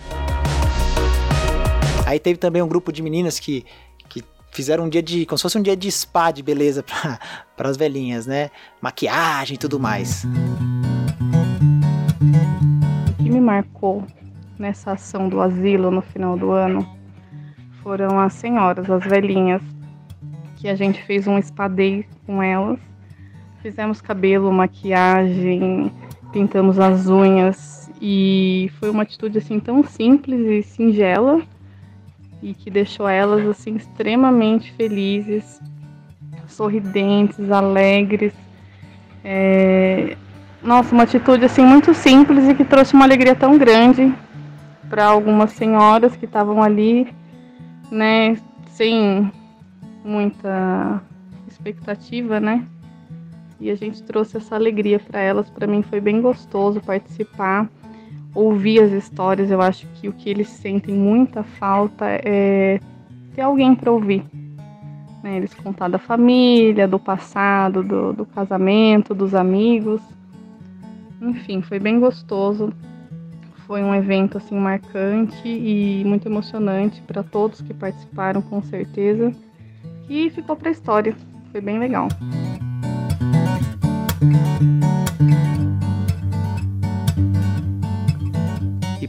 Aí 2.05 2.19
teve 2.19 2.37
também 2.37 2.61
um 2.61 2.67
grupo 2.67 2.91
de 2.91 3.01
meninas 3.01 3.39
que 3.39 3.65
fizeram 4.53 4.85
um 4.85 4.89
dia 4.89 5.01
de. 5.01 5.25
como 5.25 5.37
se 5.37 5.41
fosse 5.41 5.57
um 5.57 5.61
dia 5.61 5.75
de 5.75 5.91
spa 5.91 6.31
de 6.31 6.41
beleza 6.41 6.83
para 6.83 7.19
as 7.69 7.75
velhinhas, 7.75 8.25
né? 8.25 8.49
Maquiagem 8.79 9.55
e 9.55 9.57
tudo 9.57 9.79
mais. 9.79 10.23
O 13.19 13.23
que 13.23 13.29
me 13.29 13.41
marcou 13.41 14.05
nessa 14.57 14.91
ação 14.91 15.27
do 15.27 15.41
asilo 15.41 15.91
no 15.91 16.01
final 16.01 16.37
do 16.37 16.51
ano 16.51 16.87
foram 17.83 18.19
as 18.19 18.33
senhoras, 18.33 18.89
as 18.89 19.03
velhinhas, 19.03 19.61
que 20.55 20.69
a 20.69 20.75
gente 20.75 21.03
fez 21.03 21.27
um 21.27 21.39
spa 21.41 21.67
day 21.67 22.05
com 22.25 22.41
elas. 22.41 22.79
Fizemos 23.61 24.01
cabelo, 24.01 24.51
maquiagem, 24.51 25.91
pintamos 26.31 26.79
as 26.79 27.07
unhas 27.07 27.91
e 28.01 28.71
foi 28.79 28.89
uma 28.89 29.03
atitude 29.03 29.37
assim 29.37 29.59
tão 29.59 29.83
simples 29.83 30.39
e 30.47 30.63
singela 30.63 31.41
e 32.41 32.53
que 32.53 32.69
deixou 32.69 33.07
elas 33.07 33.45
assim 33.47 33.75
extremamente 33.75 34.73
felizes, 34.73 35.61
sorridentes, 36.47 37.51
alegres. 37.51 38.33
É... 39.23 40.17
Nossa, 40.61 40.93
uma 40.93 41.03
atitude 41.03 41.45
assim 41.45 41.63
muito 41.65 41.93
simples 41.93 42.47
e 42.47 42.55
que 42.55 42.65
trouxe 42.65 42.93
uma 42.93 43.05
alegria 43.05 43.35
tão 43.35 43.57
grande 43.57 44.13
para 44.89 45.05
algumas 45.05 45.51
senhoras 45.51 46.15
que 46.15 46.25
estavam 46.25 46.61
ali, 46.61 47.07
né, 47.93 48.37
sem 48.67 49.31
muita 50.03 51.01
expectativa, 51.47 52.39
né? 52.39 52.67
E 53.59 53.69
a 53.69 53.75
gente 53.75 54.03
trouxe 54.03 54.37
essa 54.37 54.55
alegria 54.55 54.99
para 54.99 55.21
elas. 55.21 55.49
Para 55.49 55.67
mim 55.67 55.81
foi 55.81 56.01
bem 56.01 56.21
gostoso 56.21 56.81
participar 56.81 57.69
ouvir 58.33 58.81
as 58.81 58.91
histórias, 58.91 59.51
eu 59.51 59.61
acho 59.61 59.87
que 59.95 60.07
o 60.07 60.13
que 60.13 60.29
eles 60.29 60.47
sentem 60.47 60.95
muita 60.95 61.43
falta 61.43 62.05
é 62.09 62.79
ter 63.35 63.41
alguém 63.41 63.75
para 63.75 63.91
ouvir. 63.91 64.23
Né? 65.21 65.37
Eles 65.37 65.53
contar 65.53 65.87
da 65.87 65.99
família, 65.99 66.87
do 66.87 66.99
passado, 66.99 67.83
do, 67.83 68.13
do 68.13 68.25
casamento, 68.25 69.13
dos 69.13 69.35
amigos. 69.35 70.01
Enfim, 71.21 71.61
foi 71.61 71.79
bem 71.79 71.99
gostoso. 71.99 72.73
Foi 73.65 73.81
um 73.83 73.95
evento 73.95 74.37
assim 74.37 74.55
marcante 74.55 75.47
e 75.47 76.03
muito 76.05 76.27
emocionante 76.27 77.01
para 77.01 77.23
todos 77.23 77.61
que 77.61 77.73
participaram, 77.73 78.41
com 78.41 78.61
certeza. 78.61 79.31
E 80.09 80.29
ficou 80.29 80.55
para 80.55 80.69
a 80.69 80.71
história. 80.71 81.15
Foi 81.51 81.61
bem 81.61 81.79
legal. 81.79 82.07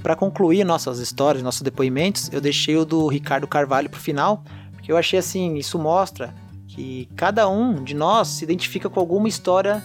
para 0.04 0.14
concluir 0.14 0.64
nossas 0.64 0.98
histórias, 0.98 1.42
nossos 1.42 1.62
depoimentos, 1.62 2.30
eu 2.30 2.38
deixei 2.38 2.76
o 2.76 2.84
do 2.84 3.08
Ricardo 3.08 3.46
Carvalho 3.46 3.88
pro 3.88 3.98
final, 3.98 4.44
porque 4.72 4.92
eu 4.92 4.98
achei 4.98 5.18
assim, 5.18 5.56
isso 5.56 5.78
mostra 5.78 6.34
que 6.68 7.08
cada 7.16 7.48
um 7.48 7.82
de 7.82 7.94
nós 7.94 8.28
se 8.28 8.44
identifica 8.44 8.90
com 8.90 9.00
alguma 9.00 9.28
história 9.28 9.82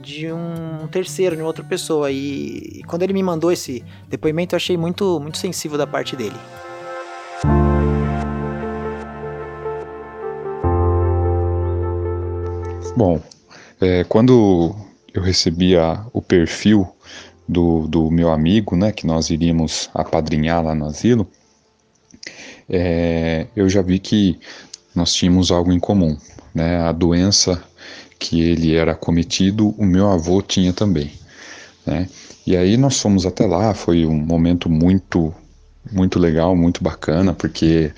de 0.00 0.32
um 0.32 0.86
terceiro, 0.90 1.36
de 1.36 1.42
outra 1.42 1.64
pessoa. 1.64 2.10
E, 2.10 2.80
e 2.80 2.82
quando 2.84 3.02
ele 3.02 3.12
me 3.12 3.22
mandou 3.22 3.50
esse 3.50 3.84
depoimento, 4.08 4.54
eu 4.54 4.56
achei 4.56 4.76
muito, 4.76 5.20
muito 5.20 5.38
sensível 5.38 5.76
da 5.76 5.86
parte 5.86 6.16
dele. 6.16 6.36
Bom, 12.96 13.20
é, 13.80 14.04
quando 14.04 14.74
eu 15.14 15.22
recebi 15.22 15.76
a, 15.76 16.04
o 16.12 16.20
perfil 16.20 16.86
do, 17.48 17.86
do 17.88 18.10
meu 18.10 18.30
amigo, 18.30 18.76
né, 18.76 18.92
que 18.92 19.06
nós 19.06 19.30
iríamos 19.30 19.88
apadrinhar 19.94 20.62
lá 20.62 20.74
no 20.74 20.86
asilo, 20.86 21.26
é, 22.68 23.46
eu 23.56 23.68
já 23.68 23.82
vi 23.82 23.98
que 23.98 24.38
nós 24.94 25.12
tínhamos 25.14 25.50
algo 25.50 25.72
em 25.72 25.80
comum, 25.80 26.16
né, 26.54 26.80
a 26.80 26.92
doença 26.92 27.62
que 28.20 28.40
ele 28.40 28.76
era 28.76 28.94
cometido, 28.94 29.70
o 29.76 29.84
meu 29.84 30.08
avô 30.08 30.40
tinha 30.40 30.72
também, 30.72 31.10
né, 31.84 32.08
e 32.46 32.56
aí 32.56 32.76
nós 32.76 33.00
fomos 33.00 33.26
até 33.26 33.46
lá, 33.46 33.74
foi 33.74 34.06
um 34.06 34.16
momento 34.16 34.70
muito, 34.70 35.34
muito 35.90 36.18
legal, 36.18 36.54
muito 36.54 36.82
bacana, 36.84 37.32
porque 37.32 37.92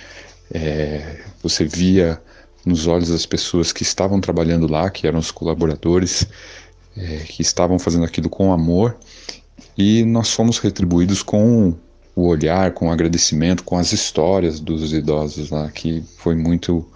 é, 0.50 1.20
você 1.42 1.64
via 1.64 2.20
nos 2.64 2.86
olhos 2.86 3.08
das 3.08 3.26
pessoas 3.26 3.72
que 3.72 3.82
estavam 3.82 4.20
trabalhando 4.20 4.66
lá, 4.66 4.88
que 4.88 5.06
eram 5.06 5.18
os 5.18 5.30
colaboradores, 5.30 6.26
é, 6.96 7.18
que 7.18 7.42
estavam 7.42 7.78
fazendo 7.78 8.04
aquilo 8.04 8.28
com 8.28 8.52
amor 8.52 8.96
e 9.76 10.04
nós 10.04 10.30
fomos 10.30 10.58
retribuídos 10.58 11.22
com 11.22 11.74
o 12.14 12.26
olhar, 12.26 12.72
com 12.72 12.88
o 12.88 12.90
agradecimento, 12.90 13.64
com 13.64 13.78
as 13.78 13.92
histórias 13.92 14.60
dos 14.60 14.92
idosos 14.92 15.50
lá, 15.50 15.70
que 15.70 16.04
foi 16.18 16.34
muito, 16.34 16.86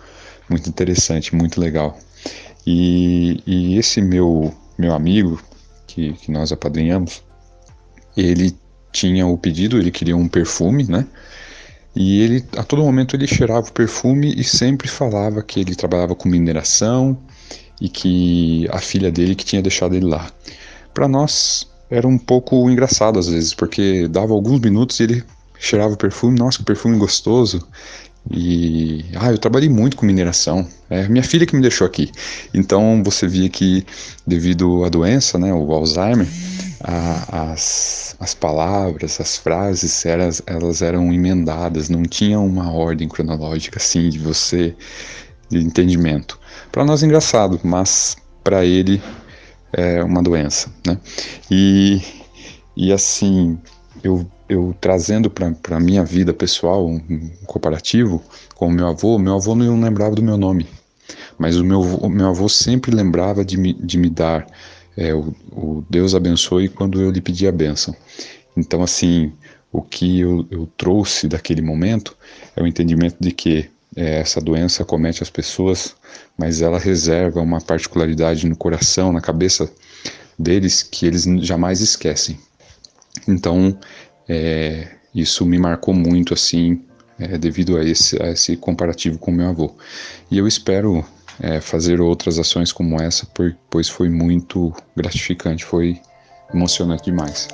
muito 0.49 0.69
interessante, 0.69 1.35
muito 1.35 1.59
legal. 1.61 1.99
E, 2.67 3.41
e 3.47 3.79
esse 3.79 4.01
meu, 4.01 4.53
meu 4.77 4.93
amigo, 4.93 5.41
que, 5.87 6.13
que 6.15 6.31
nós 6.31 6.51
apadrinhamos, 6.51 7.23
ele 8.17 8.57
tinha 8.93 9.27
o 9.27 9.39
pedido, 9.39 9.79
ele 9.79 9.91
queria 9.91 10.17
um 10.17 10.27
perfume, 10.27 10.85
né? 10.85 11.07
E 11.95 12.21
ele, 12.21 12.45
a 12.57 12.63
todo 12.63 12.83
momento, 12.83 13.17
ele 13.17 13.27
cheirava 13.27 13.69
o 13.69 13.73
perfume 13.73 14.35
e 14.37 14.45
sempre 14.45 14.89
falava 14.89 15.43
que 15.43 15.61
ele 15.61 15.75
trabalhava 15.75 16.15
com 16.15 16.29
mineração 16.29 17.17
e 17.81 17.89
que 17.89 18.67
a 18.71 18.79
filha 18.79 19.11
dele 19.11 19.35
que 19.35 19.45
tinha 19.45 19.63
deixado 19.63 19.95
ele 19.95 20.07
lá. 20.07 20.31
Para 20.93 21.09
nós 21.09 21.67
era 21.89 22.07
um 22.07 22.19
pouco 22.19 22.69
engraçado 22.69 23.19
às 23.19 23.29
vezes, 23.29 23.55
porque 23.55 24.09
dava 24.09 24.33
alguns 24.33 24.61
minutos 24.61 24.99
e 25.01 25.05
ele 25.05 25.25
cheirava 25.59 25.95
o 25.95 25.97
perfume, 25.97 26.39
nossa, 26.39 26.59
que 26.59 26.65
perfume 26.65 26.99
gostoso. 26.99 27.67
E 28.31 29.05
ah, 29.15 29.31
eu 29.31 29.39
trabalhei 29.39 29.69
muito 29.69 29.97
com 29.97 30.05
mineração. 30.05 30.67
É 30.91 31.09
minha 31.09 31.23
filha 31.23 31.47
que 31.47 31.55
me 31.55 31.63
deixou 31.63 31.87
aqui. 31.87 32.11
Então 32.53 33.03
você 33.05 33.27
via 33.27 33.49
que 33.49 33.85
devido 34.27 34.85
à 34.85 34.89
doença, 34.89 35.39
né, 35.39 35.53
o 35.53 35.73
Alzheimer, 35.73 36.27
a, 36.83 37.53
as, 37.53 38.17
as 38.19 38.35
palavras, 38.35 39.21
as 39.21 39.37
frases, 39.37 40.05
elas, 40.05 40.43
elas 40.47 40.83
eram 40.83 41.13
emendadas, 41.13 41.89
não 41.89 42.03
tinha 42.03 42.39
uma 42.39 42.73
ordem 42.73 43.09
cronológica 43.09 43.79
assim 43.79 44.09
de 44.09 44.19
você 44.19 44.75
de 45.49 45.59
entendimento. 45.59 46.39
Para 46.73 46.85
nós 46.85 47.03
é 47.03 47.07
engraçado, 47.07 47.61
mas 47.63 48.17
para 48.43 48.65
ele 48.65 49.01
é 49.73 50.03
uma 50.03 50.23
doença, 50.23 50.73
né? 50.87 50.99
E, 51.51 52.01
e 52.77 52.93
assim, 52.93 53.59
eu, 54.03 54.27
eu 54.49 54.75
trazendo 54.81 55.31
para 55.31 55.77
a 55.77 55.81
minha 55.81 56.05
vida 56.05 56.33
pessoal 56.33 56.87
um, 56.87 57.31
comparativo 57.47 58.23
com 58.55 58.69
o 58.69 58.73
meu 58.73 58.87
avô, 58.87 59.19
meu 59.19 59.35
avô 59.35 59.55
não 59.55 59.81
lembrava 59.81 60.15
do 60.15 60.23
meu 60.23 60.37
nome, 60.37 60.67
mas 61.39 61.57
o 61.57 61.65
meu, 61.65 61.81
o 61.81 62.09
meu 62.09 62.29
avô 62.29 62.49
sempre 62.49 62.95
lembrava 62.95 63.45
de 63.45 63.57
me, 63.57 63.73
de 63.73 63.99
me 63.99 64.09
dar 64.09 64.47
é, 64.97 65.15
o, 65.15 65.35
o, 65.53 65.85
Deus 65.91 66.15
abençoe 66.15 66.69
quando 66.69 67.01
eu 67.01 67.11
lhe 67.11 67.21
pedi 67.21 67.47
a 67.47 67.53
bênção. 67.53 67.95
Então, 68.57 68.83
assim, 68.83 69.33
o 69.71 69.83
que 69.83 70.21
eu, 70.21 70.47
eu 70.51 70.69
trouxe 70.77 71.29
daquele 71.29 71.61
momento 71.61 72.17
é 72.57 72.63
o 72.63 72.67
entendimento 72.67 73.17
de 73.21 73.31
que 73.31 73.69
é, 73.95 74.21
essa 74.21 74.41
doença 74.41 74.85
comete 74.85 75.23
as 75.23 75.31
pessoas, 75.31 75.95
mas 76.39 76.63
ela 76.63 76.79
reserva 76.79 77.41
uma 77.41 77.61
particularidade 77.61 78.49
no 78.49 78.57
coração, 78.57 79.13
na 79.13 79.21
cabeça 79.21 79.71
deles 80.39 80.83
que 80.83 81.07
eles 81.07 81.25
jamais 81.41 81.81
esquecem. 81.81 82.39
Então, 83.27 83.79
é, 84.29 84.89
isso 85.15 85.45
me 85.47 85.59
marcou 85.59 85.95
muito 85.95 86.35
assim, 86.35 86.85
é, 87.19 87.39
devido 87.39 87.77
a 87.77 87.85
esse, 87.85 88.21
a 88.23 88.31
esse 88.31 88.57
comparativo 88.57 89.19
com 89.19 89.31
meu 89.31 89.49
avô. 89.49 89.75
E 90.31 90.39
eu 90.39 90.47
espero 90.47 91.05
é, 91.41 91.61
fazer 91.61 92.01
outras 92.01 92.39
ações 92.39 92.73
como 92.73 93.01
essa, 93.01 93.27
pois 93.71 93.89
foi 93.89 94.09
muito 94.09 94.73
gratificante, 94.95 95.65
foi 95.65 96.01
emocionante 96.53 97.05
demais. 97.05 97.49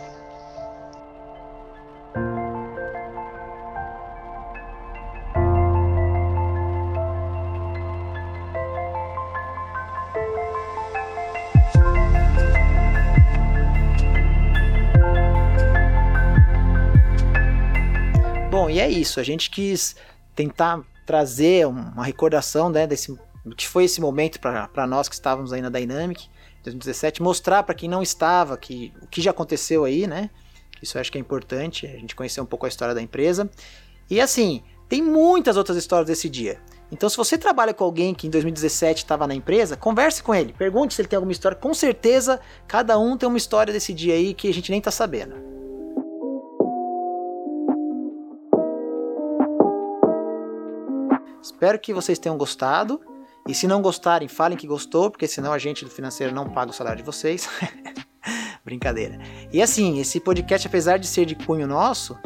E 18.70 18.80
é 18.80 18.88
isso. 18.88 19.20
A 19.20 19.22
gente 19.22 19.50
quis 19.50 19.96
tentar 20.34 20.80
trazer 21.06 21.66
uma 21.66 22.04
recordação 22.04 22.70
né, 22.70 22.86
desse 22.86 23.16
que 23.56 23.66
foi 23.66 23.84
esse 23.84 24.00
momento 24.00 24.38
para 24.38 24.86
nós 24.86 25.08
que 25.08 25.14
estávamos 25.14 25.52
aí 25.52 25.60
na 25.60 25.68
Dynamic 25.68 26.28
2017, 26.62 27.20
mostrar 27.22 27.62
para 27.64 27.74
quem 27.74 27.88
não 27.88 28.02
estava 28.02 28.56
que 28.56 28.92
o 29.02 29.06
que 29.06 29.20
já 29.20 29.32
aconteceu 29.32 29.84
aí, 29.84 30.06
né? 30.06 30.30
Isso 30.80 30.96
eu 30.96 31.00
acho 31.00 31.10
que 31.10 31.18
é 31.18 31.20
importante, 31.20 31.86
a 31.86 31.98
gente 31.98 32.14
conhecer 32.14 32.40
um 32.40 32.46
pouco 32.46 32.66
a 32.66 32.68
história 32.68 32.94
da 32.94 33.02
empresa. 33.02 33.50
E 34.08 34.20
assim, 34.20 34.62
tem 34.88 35.02
muitas 35.02 35.56
outras 35.56 35.76
histórias 35.76 36.06
desse 36.06 36.28
dia. 36.28 36.60
Então, 36.90 37.08
se 37.08 37.16
você 37.16 37.38
trabalha 37.38 37.72
com 37.72 37.84
alguém 37.84 38.14
que 38.14 38.26
em 38.26 38.30
2017 38.30 38.98
estava 38.98 39.26
na 39.26 39.34
empresa, 39.34 39.76
converse 39.76 40.22
com 40.22 40.34
ele, 40.34 40.52
pergunte 40.52 40.92
se 40.92 41.00
ele 41.00 41.08
tem 41.08 41.16
alguma 41.16 41.32
história. 41.32 41.56
Com 41.56 41.72
certeza, 41.72 42.38
cada 42.68 42.98
um 42.98 43.16
tem 43.16 43.28
uma 43.28 43.38
história 43.38 43.72
desse 43.72 43.94
dia 43.94 44.14
aí 44.14 44.34
que 44.34 44.48
a 44.48 44.54
gente 44.54 44.70
nem 44.70 44.78
está 44.78 44.90
sabendo. 44.90 45.51
Espero 51.42 51.78
que 51.78 51.92
vocês 51.92 52.18
tenham 52.18 52.38
gostado. 52.38 53.00
E 53.48 53.54
se 53.54 53.66
não 53.66 53.82
gostarem, 53.82 54.28
falem 54.28 54.56
que 54.56 54.66
gostou, 54.66 55.10
porque 55.10 55.26
senão 55.26 55.52
a 55.52 55.58
gente 55.58 55.84
do 55.84 55.90
financeiro 55.90 56.32
não 56.32 56.48
paga 56.48 56.70
o 56.70 56.74
salário 56.74 56.98
de 56.98 57.04
vocês. 57.04 57.48
Brincadeira. 58.64 59.18
E 59.52 59.60
assim, 59.60 59.98
esse 59.98 60.20
podcast, 60.20 60.68
apesar 60.68 60.98
de 60.98 61.06
ser 61.08 61.26
de 61.26 61.34
cunho 61.34 61.66
nosso, 61.66 62.16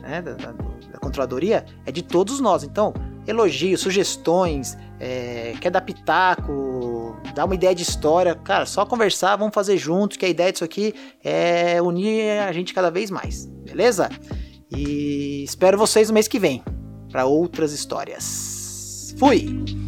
né, 0.00 0.22
da, 0.22 0.34
da, 0.34 0.52
da 0.52 0.98
controladoria, 1.00 1.66
é 1.84 1.90
de 1.90 2.02
todos 2.02 2.38
nós. 2.38 2.62
Então, 2.62 2.94
elogios, 3.26 3.80
sugestões, 3.80 4.78
é, 5.00 5.54
quer 5.60 5.70
dar 5.70 5.80
pitaco, 5.80 7.16
dar 7.34 7.46
uma 7.46 7.54
ideia 7.56 7.74
de 7.74 7.82
história, 7.82 8.36
cara, 8.36 8.64
só 8.64 8.86
conversar, 8.86 9.34
vamos 9.34 9.54
fazer 9.54 9.76
juntos, 9.76 10.16
que 10.16 10.24
a 10.24 10.28
ideia 10.28 10.52
disso 10.52 10.64
aqui 10.64 10.94
é 11.24 11.82
unir 11.82 12.38
a 12.40 12.52
gente 12.52 12.72
cada 12.72 12.90
vez 12.90 13.10
mais, 13.10 13.46
beleza? 13.46 14.08
E 14.70 15.42
espero 15.42 15.76
vocês 15.76 16.08
no 16.08 16.14
mês 16.14 16.28
que 16.28 16.38
vem 16.38 16.62
para 17.10 17.26
outras 17.26 17.72
histórias. 17.72 18.59
Fui! 19.20 19.79